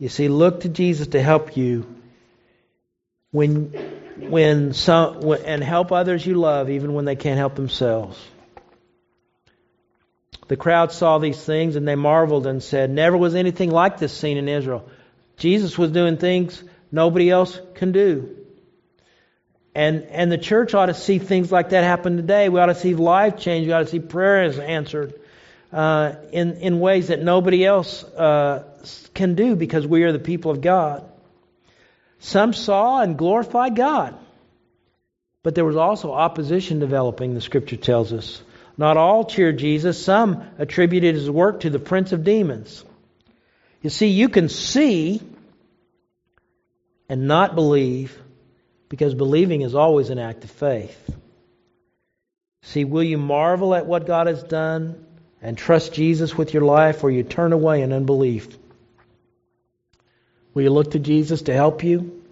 You 0.00 0.08
see, 0.08 0.26
look 0.26 0.62
to 0.62 0.68
Jesus 0.68 1.06
to 1.08 1.22
help 1.22 1.56
you 1.56 1.86
when, 3.30 3.66
when 4.18 4.72
some, 4.72 5.22
and 5.44 5.62
help 5.62 5.92
others 5.92 6.26
you 6.26 6.34
love 6.34 6.70
even 6.70 6.94
when 6.94 7.04
they 7.04 7.14
can't 7.14 7.38
help 7.38 7.54
themselves. 7.54 8.20
The 10.48 10.56
crowd 10.56 10.90
saw 10.90 11.18
these 11.18 11.40
things 11.40 11.76
and 11.76 11.86
they 11.86 11.94
marveled 11.94 12.48
and 12.48 12.60
said, 12.60 12.90
Never 12.90 13.16
was 13.16 13.36
anything 13.36 13.70
like 13.70 13.98
this 13.98 14.12
seen 14.12 14.36
in 14.36 14.48
Israel. 14.48 14.84
Jesus 15.36 15.78
was 15.78 15.92
doing 15.92 16.16
things 16.16 16.60
nobody 16.94 17.30
else 17.30 17.60
can 17.74 17.92
do. 17.92 18.36
And, 19.74 20.04
and 20.04 20.30
the 20.30 20.38
church 20.38 20.72
ought 20.74 20.86
to 20.86 20.94
see 20.94 21.18
things 21.18 21.50
like 21.50 21.70
that 21.70 21.82
happen 21.82 22.16
today. 22.16 22.48
We 22.48 22.60
ought 22.60 22.66
to 22.66 22.76
see 22.76 22.94
life 22.94 23.38
change. 23.38 23.66
We 23.66 23.72
ought 23.72 23.80
to 23.80 23.86
see 23.86 23.98
prayers 23.98 24.58
answered 24.60 25.14
uh, 25.72 26.14
in, 26.30 26.58
in 26.58 26.78
ways 26.78 27.08
that 27.08 27.20
nobody 27.20 27.66
else 27.66 28.04
uh, 28.04 28.62
can 29.14 29.34
do 29.34 29.56
because 29.56 29.84
we 29.84 30.04
are 30.04 30.12
the 30.12 30.20
people 30.20 30.52
of 30.52 30.60
God. 30.60 31.04
Some 32.20 32.52
saw 32.52 33.00
and 33.00 33.18
glorified 33.18 33.74
God. 33.74 34.16
But 35.42 35.56
there 35.56 35.64
was 35.64 35.76
also 35.76 36.12
opposition 36.12 36.78
developing, 36.78 37.34
the 37.34 37.40
scripture 37.40 37.76
tells 37.76 38.12
us. 38.12 38.40
Not 38.78 38.96
all 38.96 39.24
cheered 39.24 39.58
Jesus, 39.58 40.02
some 40.02 40.44
attributed 40.58 41.16
his 41.16 41.30
work 41.30 41.60
to 41.60 41.70
the 41.70 41.78
prince 41.78 42.12
of 42.12 42.24
demons. 42.24 42.84
You 43.82 43.90
see, 43.90 44.06
you 44.06 44.28
can 44.28 44.48
see 44.48 45.20
and 47.08 47.28
not 47.28 47.54
believe 47.54 48.18
because 48.88 49.14
believing 49.14 49.62
is 49.62 49.74
always 49.74 50.10
an 50.10 50.18
act 50.18 50.44
of 50.44 50.50
faith. 50.50 51.10
See, 52.62 52.84
will 52.84 53.02
you 53.02 53.18
marvel 53.18 53.74
at 53.74 53.86
what 53.86 54.06
God 54.06 54.26
has 54.26 54.42
done 54.42 55.04
and 55.42 55.58
trust 55.58 55.92
Jesus 55.92 56.36
with 56.36 56.54
your 56.54 56.64
life, 56.64 57.04
or 57.04 57.10
you 57.10 57.22
turn 57.22 57.52
away 57.52 57.82
in 57.82 57.92
unbelief? 57.92 58.56
Will 60.54 60.62
you 60.62 60.70
look 60.70 60.92
to 60.92 60.98
Jesus 60.98 61.42
to 61.42 61.52
help 61.52 61.84
you? 61.84 62.22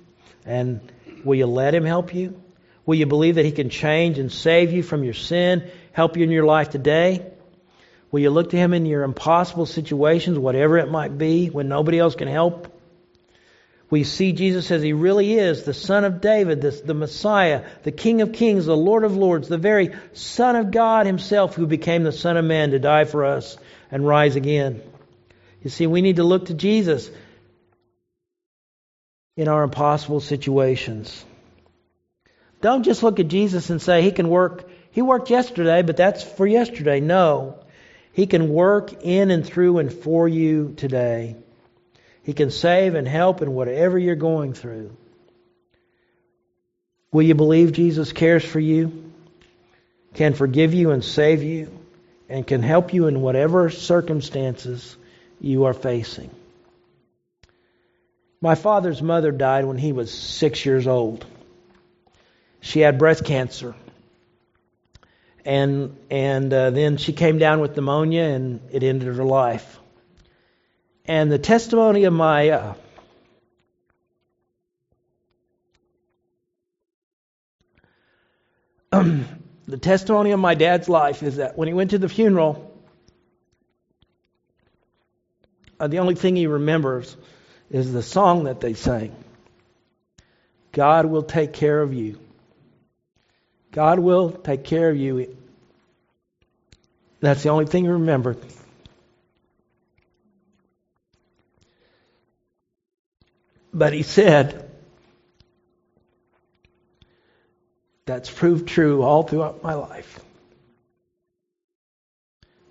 And 0.46 0.80
will 1.22 1.34
you 1.34 1.46
let 1.46 1.74
Him 1.74 1.84
help 1.84 2.14
you? 2.14 2.40
Will 2.86 2.94
you 2.94 3.06
believe 3.06 3.34
that 3.34 3.44
He 3.44 3.52
can 3.52 3.68
change 3.68 4.18
and 4.18 4.32
save 4.32 4.72
you 4.72 4.82
from 4.82 5.04
your 5.04 5.14
sin, 5.14 5.70
help 5.92 6.16
you 6.16 6.24
in 6.24 6.30
your 6.30 6.46
life 6.46 6.70
today? 6.70 7.26
Will 8.10 8.20
you 8.20 8.30
look 8.30 8.50
to 8.50 8.56
Him 8.56 8.72
in 8.72 8.86
your 8.86 9.02
impossible 9.02 9.66
situations, 9.66 10.38
whatever 10.38 10.78
it 10.78 10.90
might 10.90 11.18
be, 11.18 11.48
when 11.48 11.68
nobody 11.68 11.98
else 11.98 12.14
can 12.14 12.28
help? 12.28 12.71
We 13.92 14.04
see 14.04 14.32
Jesus 14.32 14.70
as 14.70 14.80
He 14.80 14.94
really 14.94 15.34
is 15.34 15.64
the 15.64 15.74
Son 15.74 16.04
of 16.06 16.22
David, 16.22 16.62
the, 16.62 16.70
the 16.70 16.94
Messiah, 16.94 17.62
the 17.82 17.92
King 17.92 18.22
of 18.22 18.32
Kings, 18.32 18.64
the 18.64 18.74
Lord 18.74 19.04
of 19.04 19.18
Lords, 19.18 19.48
the 19.48 19.58
very 19.58 19.90
Son 20.14 20.56
of 20.56 20.70
God 20.70 21.04
Himself 21.04 21.54
who 21.54 21.66
became 21.66 22.02
the 22.02 22.10
Son 22.10 22.38
of 22.38 22.44
Man 22.46 22.70
to 22.70 22.78
die 22.78 23.04
for 23.04 23.26
us 23.26 23.58
and 23.90 24.06
rise 24.06 24.34
again. 24.34 24.80
You 25.62 25.68
see, 25.68 25.86
we 25.86 26.00
need 26.00 26.16
to 26.16 26.24
look 26.24 26.46
to 26.46 26.54
Jesus 26.54 27.10
in 29.36 29.46
our 29.46 29.62
impossible 29.62 30.20
situations. 30.20 31.22
Don't 32.62 32.84
just 32.84 33.02
look 33.02 33.20
at 33.20 33.28
Jesus 33.28 33.68
and 33.68 33.82
say, 33.82 34.00
He 34.00 34.10
can 34.10 34.30
work. 34.30 34.70
He 34.92 35.02
worked 35.02 35.28
yesterday, 35.28 35.82
but 35.82 35.98
that's 35.98 36.22
for 36.22 36.46
yesterday. 36.46 37.00
No. 37.00 37.58
He 38.14 38.26
can 38.26 38.48
work 38.48 39.04
in 39.04 39.30
and 39.30 39.44
through 39.44 39.80
and 39.80 39.92
for 39.92 40.26
you 40.26 40.72
today. 40.78 41.36
He 42.22 42.32
can 42.32 42.50
save 42.50 42.94
and 42.94 43.06
help 43.06 43.42
in 43.42 43.52
whatever 43.52 43.98
you're 43.98 44.14
going 44.14 44.54
through. 44.54 44.96
Will 47.10 47.22
you 47.22 47.34
believe 47.34 47.72
Jesus 47.72 48.12
cares 48.12 48.44
for 48.44 48.60
you, 48.60 49.12
can 50.14 50.34
forgive 50.34 50.72
you 50.72 50.92
and 50.92 51.04
save 51.04 51.42
you, 51.42 51.78
and 52.28 52.46
can 52.46 52.62
help 52.62 52.94
you 52.94 53.06
in 53.06 53.20
whatever 53.20 53.68
circumstances 53.70 54.96
you 55.40 55.64
are 55.64 55.74
facing? 55.74 56.30
My 58.40 58.54
father's 58.54 59.02
mother 59.02 59.30
died 59.30 59.64
when 59.64 59.78
he 59.78 59.92
was 59.92 60.12
six 60.12 60.64
years 60.64 60.86
old 60.86 61.26
she 62.62 62.80
had 62.80 62.96
breast 62.96 63.24
cancer. 63.24 63.74
And, 65.44 65.96
and 66.10 66.52
uh, 66.54 66.70
then 66.70 66.96
she 66.96 67.12
came 67.12 67.38
down 67.38 67.60
with 67.60 67.76
pneumonia 67.76 68.22
and 68.22 68.60
it 68.70 68.82
ended 68.84 69.14
her 69.14 69.24
life. 69.24 69.78
And 71.04 71.30
the 71.32 71.38
testimony 71.38 72.04
of 72.04 72.12
my 72.12 72.50
uh, 72.50 72.74
the 78.92 79.78
testimony 79.80 80.32
of 80.32 80.40
my 80.40 80.54
dad's 80.54 80.88
life 80.88 81.22
is 81.22 81.36
that 81.36 81.56
when 81.56 81.66
he 81.66 81.74
went 81.74 81.90
to 81.90 81.98
the 81.98 82.08
funeral, 82.08 82.72
uh, 85.80 85.88
the 85.88 85.98
only 85.98 86.14
thing 86.14 86.36
he 86.36 86.46
remembers 86.46 87.16
is 87.70 87.92
the 87.92 88.02
song 88.02 88.44
that 88.44 88.60
they 88.60 88.74
sang 88.74 89.16
God 90.72 91.06
will 91.06 91.22
take 91.22 91.52
care 91.52 91.82
of 91.82 91.92
you. 91.92 92.18
God 93.72 93.98
will 93.98 94.30
take 94.30 94.64
care 94.64 94.88
of 94.88 94.96
you. 94.96 95.36
That's 97.20 97.42
the 97.42 97.50
only 97.50 97.66
thing 97.66 97.84
he 97.84 97.90
remember. 97.90 98.36
But 103.72 103.92
he 103.92 104.02
said, 104.02 104.70
that's 108.04 108.30
proved 108.30 108.68
true 108.68 109.02
all 109.02 109.22
throughout 109.22 109.62
my 109.62 109.74
life. 109.74 110.20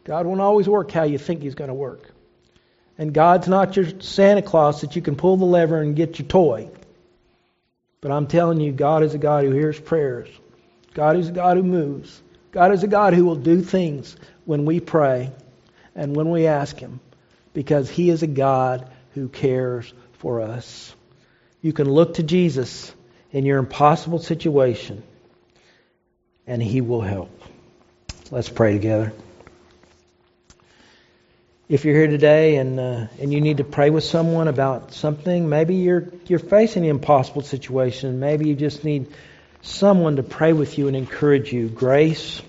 God 0.04 0.26
won't 0.26 0.42
always 0.42 0.68
work 0.68 0.92
how 0.92 1.04
you 1.04 1.18
think 1.18 1.42
He's 1.42 1.56
going 1.56 1.70
to 1.70 1.74
work. 1.74 2.12
And 2.98 3.14
God's 3.14 3.48
not 3.48 3.76
your 3.76 3.86
Santa 4.02 4.42
Claus 4.42 4.82
that 4.82 4.96
you 4.96 5.02
can 5.02 5.16
pull 5.16 5.38
the 5.38 5.46
lever 5.46 5.82
and 5.82 5.96
get 5.96 6.20
your 6.20 6.28
toy. 6.28 6.70
But 8.02 8.12
I'm 8.12 8.28
telling 8.28 8.60
you, 8.60 8.72
God 8.72 9.04
is 9.04 9.14
a 9.14 9.18
God 9.18 9.46
who 9.46 9.52
hears 9.52 9.80
prayers. 9.80 10.28
God 10.94 11.18
is 11.18 11.30
a 11.30 11.32
God 11.32 11.58
who 11.58 11.64
moves. 11.64 12.22
God 12.52 12.74
is 12.74 12.84
a 12.84 12.88
God 12.88 13.14
who 13.14 13.26
will 13.26 13.36
do 13.36 13.62
things 13.62 14.18
when 14.46 14.66
we 14.66 14.80
pray 14.80 15.32
and 15.96 16.16
when 16.16 16.30
we 16.30 16.48
ask 16.48 16.78
Him 16.78 17.00
because 17.54 17.90
He 17.90 18.10
is 18.10 18.24
a 18.24 18.28
God 18.28 18.90
who 19.14 19.30
cares 19.30 19.94
for 20.22 20.42
us. 20.42 20.96
You 21.62 21.74
can 21.74 21.90
look 21.90 22.16
to 22.16 22.24
Jesus 22.24 22.94
in 23.32 23.44
your 23.44 23.58
impossible 23.58 24.20
situation 24.20 25.02
and 26.46 26.62
He 26.62 26.80
will 26.80 27.02
help. 27.02 27.32
Let's 28.30 28.50
pray 28.50 28.74
together. 28.74 29.14
If 31.68 31.86
you're 31.86 31.96
here 31.96 32.08
today 32.08 32.58
and 32.58 32.80
uh, 32.80 33.08
and 33.20 33.34
you 33.34 33.42
need 33.42 33.58
to 33.58 33.64
pray 33.64 33.90
with 33.90 34.04
someone 34.04 34.48
about 34.48 34.94
something, 34.94 35.50
maybe 35.50 35.76
you're 35.76 36.08
you're 36.28 36.40
facing 36.40 36.84
an 36.84 36.90
impossible 36.90 37.42
situation. 37.42 38.20
Maybe 38.20 38.48
you 38.48 38.56
just 38.56 38.84
need 38.84 39.08
someone 39.62 40.18
to 40.18 40.24
pray 40.24 40.54
with 40.54 40.78
you 40.78 40.88
and 40.88 40.96
encourage 40.96 41.52
you. 41.52 41.68
Grace 41.70 42.42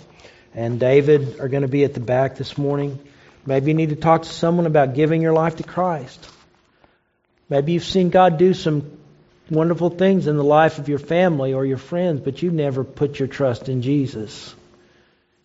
and 0.54 0.78
David 0.78 1.40
are 1.40 1.48
going 1.48 1.62
to 1.62 1.68
be 1.68 1.84
at 1.84 1.94
the 1.94 2.00
back 2.00 2.36
this 2.36 2.58
morning. 2.58 2.98
Maybe 3.46 3.70
you 3.70 3.74
need 3.74 3.90
to 3.90 3.96
talk 3.96 4.22
to 4.22 4.28
someone 4.28 4.66
about 4.66 4.94
giving 4.94 5.22
your 5.22 5.32
life 5.32 5.56
to 5.56 5.62
Christ. 5.62 6.28
Maybe 7.52 7.72
you've 7.72 7.84
seen 7.84 8.08
God 8.08 8.38
do 8.38 8.54
some 8.54 8.98
wonderful 9.50 9.90
things 9.90 10.26
in 10.26 10.38
the 10.38 10.42
life 10.42 10.78
of 10.78 10.88
your 10.88 10.98
family 10.98 11.52
or 11.52 11.66
your 11.66 11.76
friends, 11.76 12.20
but 12.20 12.40
you've 12.40 12.54
never 12.54 12.82
put 12.82 13.18
your 13.18 13.28
trust 13.28 13.68
in 13.68 13.82
Jesus. 13.82 14.54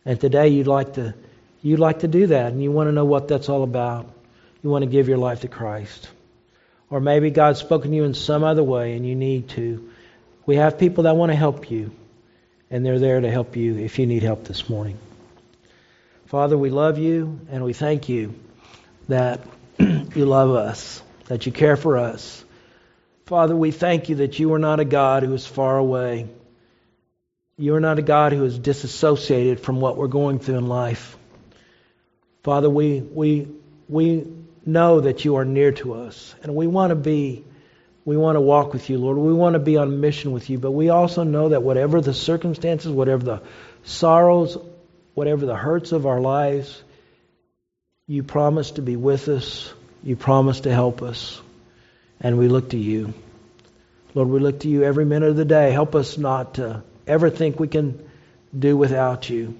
And 0.06 0.17
today 0.17 0.48
you'd 0.48 0.67
like 0.67 0.93
to 0.93 1.13
you'd 1.62 1.80
like 1.80 2.00
to 2.00 2.08
do 2.08 2.28
that 2.28 2.54
and 2.54 2.63
you 2.63 2.72
want 2.72 2.88
to 2.88 2.93
know 2.93 3.04
what 3.04 3.28
that's 3.28 3.50
all 3.50 3.63
about. 3.63 4.10
You 4.63 4.70
want 4.70 4.84
to 4.84 4.89
give 4.89 5.10
your 5.10 5.17
life 5.17 5.41
to 5.41 5.50
Christ. 5.50 6.08
Or 6.89 7.02
maybe 7.02 7.30
God's 7.30 7.60
spoken 7.60 7.91
to 7.91 7.98
you 7.98 8.06
in 8.06 8.13
some 8.13 8.46
other 8.46 8.63
way 8.63 8.93
and 8.96 9.06
you 9.06 9.13
need 9.13 9.50
to 9.50 9.89
we 10.46 10.56
have 10.56 10.80
people 10.80 11.04
that 11.04 11.17
want 11.17 11.34
to 11.34 11.36
help 11.36 11.70
you, 11.70 11.91
and 12.72 12.86
they're 12.86 13.00
there 13.00 13.20
to 13.20 13.30
help 13.30 13.58
you 13.58 13.75
if 13.79 14.00
you 14.00 14.06
need 14.06 14.23
help 14.23 14.46
this 14.46 14.69
morning. 14.69 14.98
Father, 16.27 16.58
we 16.58 16.69
love 16.69 16.98
you 16.98 17.42
and 17.52 17.65
we 17.65 17.73
thank 17.73 18.08
you 18.08 18.34
that 19.10 19.42
you 19.79 20.25
love 20.25 20.52
us, 20.52 21.04
that 21.28 21.46
you 21.46 21.52
care 21.52 21.78
for 21.78 21.98
us. 21.98 22.44
Father, 23.25 23.56
we 23.56 23.71
thank 23.71 24.10
you 24.10 24.15
that 24.17 24.40
you 24.40 24.54
are 24.54 24.60
not 24.60 24.80
a 24.80 24.86
God 24.86 25.23
who 25.23 25.34
is 25.34 25.46
far 25.46 25.78
away. 25.78 26.28
You 27.58 27.75
are 27.75 27.80
not 27.80 28.00
a 28.00 28.02
God 28.02 28.34
who 28.34 28.44
is 28.46 28.58
disassociated 28.58 29.60
from 29.60 29.82
what 29.82 29.98
we're 29.98 30.08
going 30.08 30.40
through 30.40 30.58
in 30.58 30.67
life. 30.67 31.17
Father, 32.44 32.69
we, 32.69 33.02
we, 33.02 33.48
we 33.90 34.25
know 34.65 35.02
that 35.02 35.25
you 35.25 35.36
are 35.38 35.46
near 35.46 35.71
to 35.73 35.96
us, 35.96 36.36
and 36.44 36.56
we 36.56 36.67
want 36.67 36.92
to 36.92 36.96
be 36.96 37.44
we 38.06 38.15
want 38.15 38.38
to 38.38 38.42
walk 38.42 38.71
with 38.71 38.90
you, 38.90 38.98
Lord. 39.00 39.17
We 39.17 39.34
want 39.34 39.56
to 39.56 39.60
be 39.60 39.75
on 39.75 40.00
mission 40.00 40.32
with 40.32 40.50
you, 40.50 40.58
but 40.58 40.71
we 40.71 40.88
also 40.88 41.23
know 41.23 41.50
that 41.50 41.62
whatever 41.62 42.00
the 42.00 42.13
circumstances, 42.13 42.90
whatever 42.90 43.21
the 43.21 43.42
sorrows, 43.84 44.58
whatever 45.13 45.46
the 45.46 45.58
hurts 45.58 45.92
of 45.92 46.06
our 46.06 46.21
lives, 46.21 46.82
You 48.10 48.23
promise 48.23 48.71
to 48.71 48.82
be 48.82 48.96
with 48.96 49.28
us. 49.28 49.73
You 50.04 50.15
promise 50.15 50.62
to 50.62 50.73
help 50.73 51.02
us. 51.02 51.41
And 52.19 52.37
we 52.37 52.48
look 52.48 52.71
to 52.71 52.77
you. 52.77 53.13
Lord, 54.13 54.29
we 54.29 54.39
look 54.39 54.62
to 54.62 54.69
you 54.69 54.83
every 54.83 55.06
minute 55.06 55.29
of 55.29 55.35
the 55.35 55.45
day. 55.45 55.71
Help 55.71 55.93
us 55.93 56.17
not 56.17 56.56
to 56.56 56.81
ever 57.06 57.29
think 57.29 57.60
we 57.60 57.67
can 57.67 58.08
do 58.58 58.75
without 58.75 59.29
you. 59.29 59.58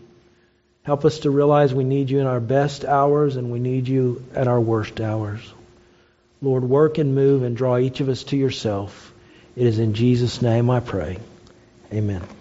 Help 0.84 1.06
us 1.06 1.20
to 1.20 1.30
realize 1.30 1.74
we 1.74 1.84
need 1.84 2.10
you 2.10 2.20
in 2.20 2.28
our 2.28 2.40
best 2.40 2.86
hours 2.86 3.36
and 3.36 3.52
we 3.52 3.60
need 3.60 3.88
you 3.88 4.24
at 4.34 4.48
our 4.48 4.60
worst 4.60 5.02
hours. 5.02 5.42
Lord, 6.42 6.64
work 6.64 6.98
and 6.98 7.14
move 7.14 7.44
and 7.44 7.58
draw 7.58 7.78
each 7.78 8.00
of 8.00 8.10
us 8.10 8.24
to 8.26 8.38
yourself. 8.38 9.14
It 9.56 9.66
is 9.66 9.80
in 9.80 9.94
Jesus' 9.94 10.42
name 10.42 10.70
I 10.70 10.80
pray. 10.80 11.18
Amen. 11.92 12.37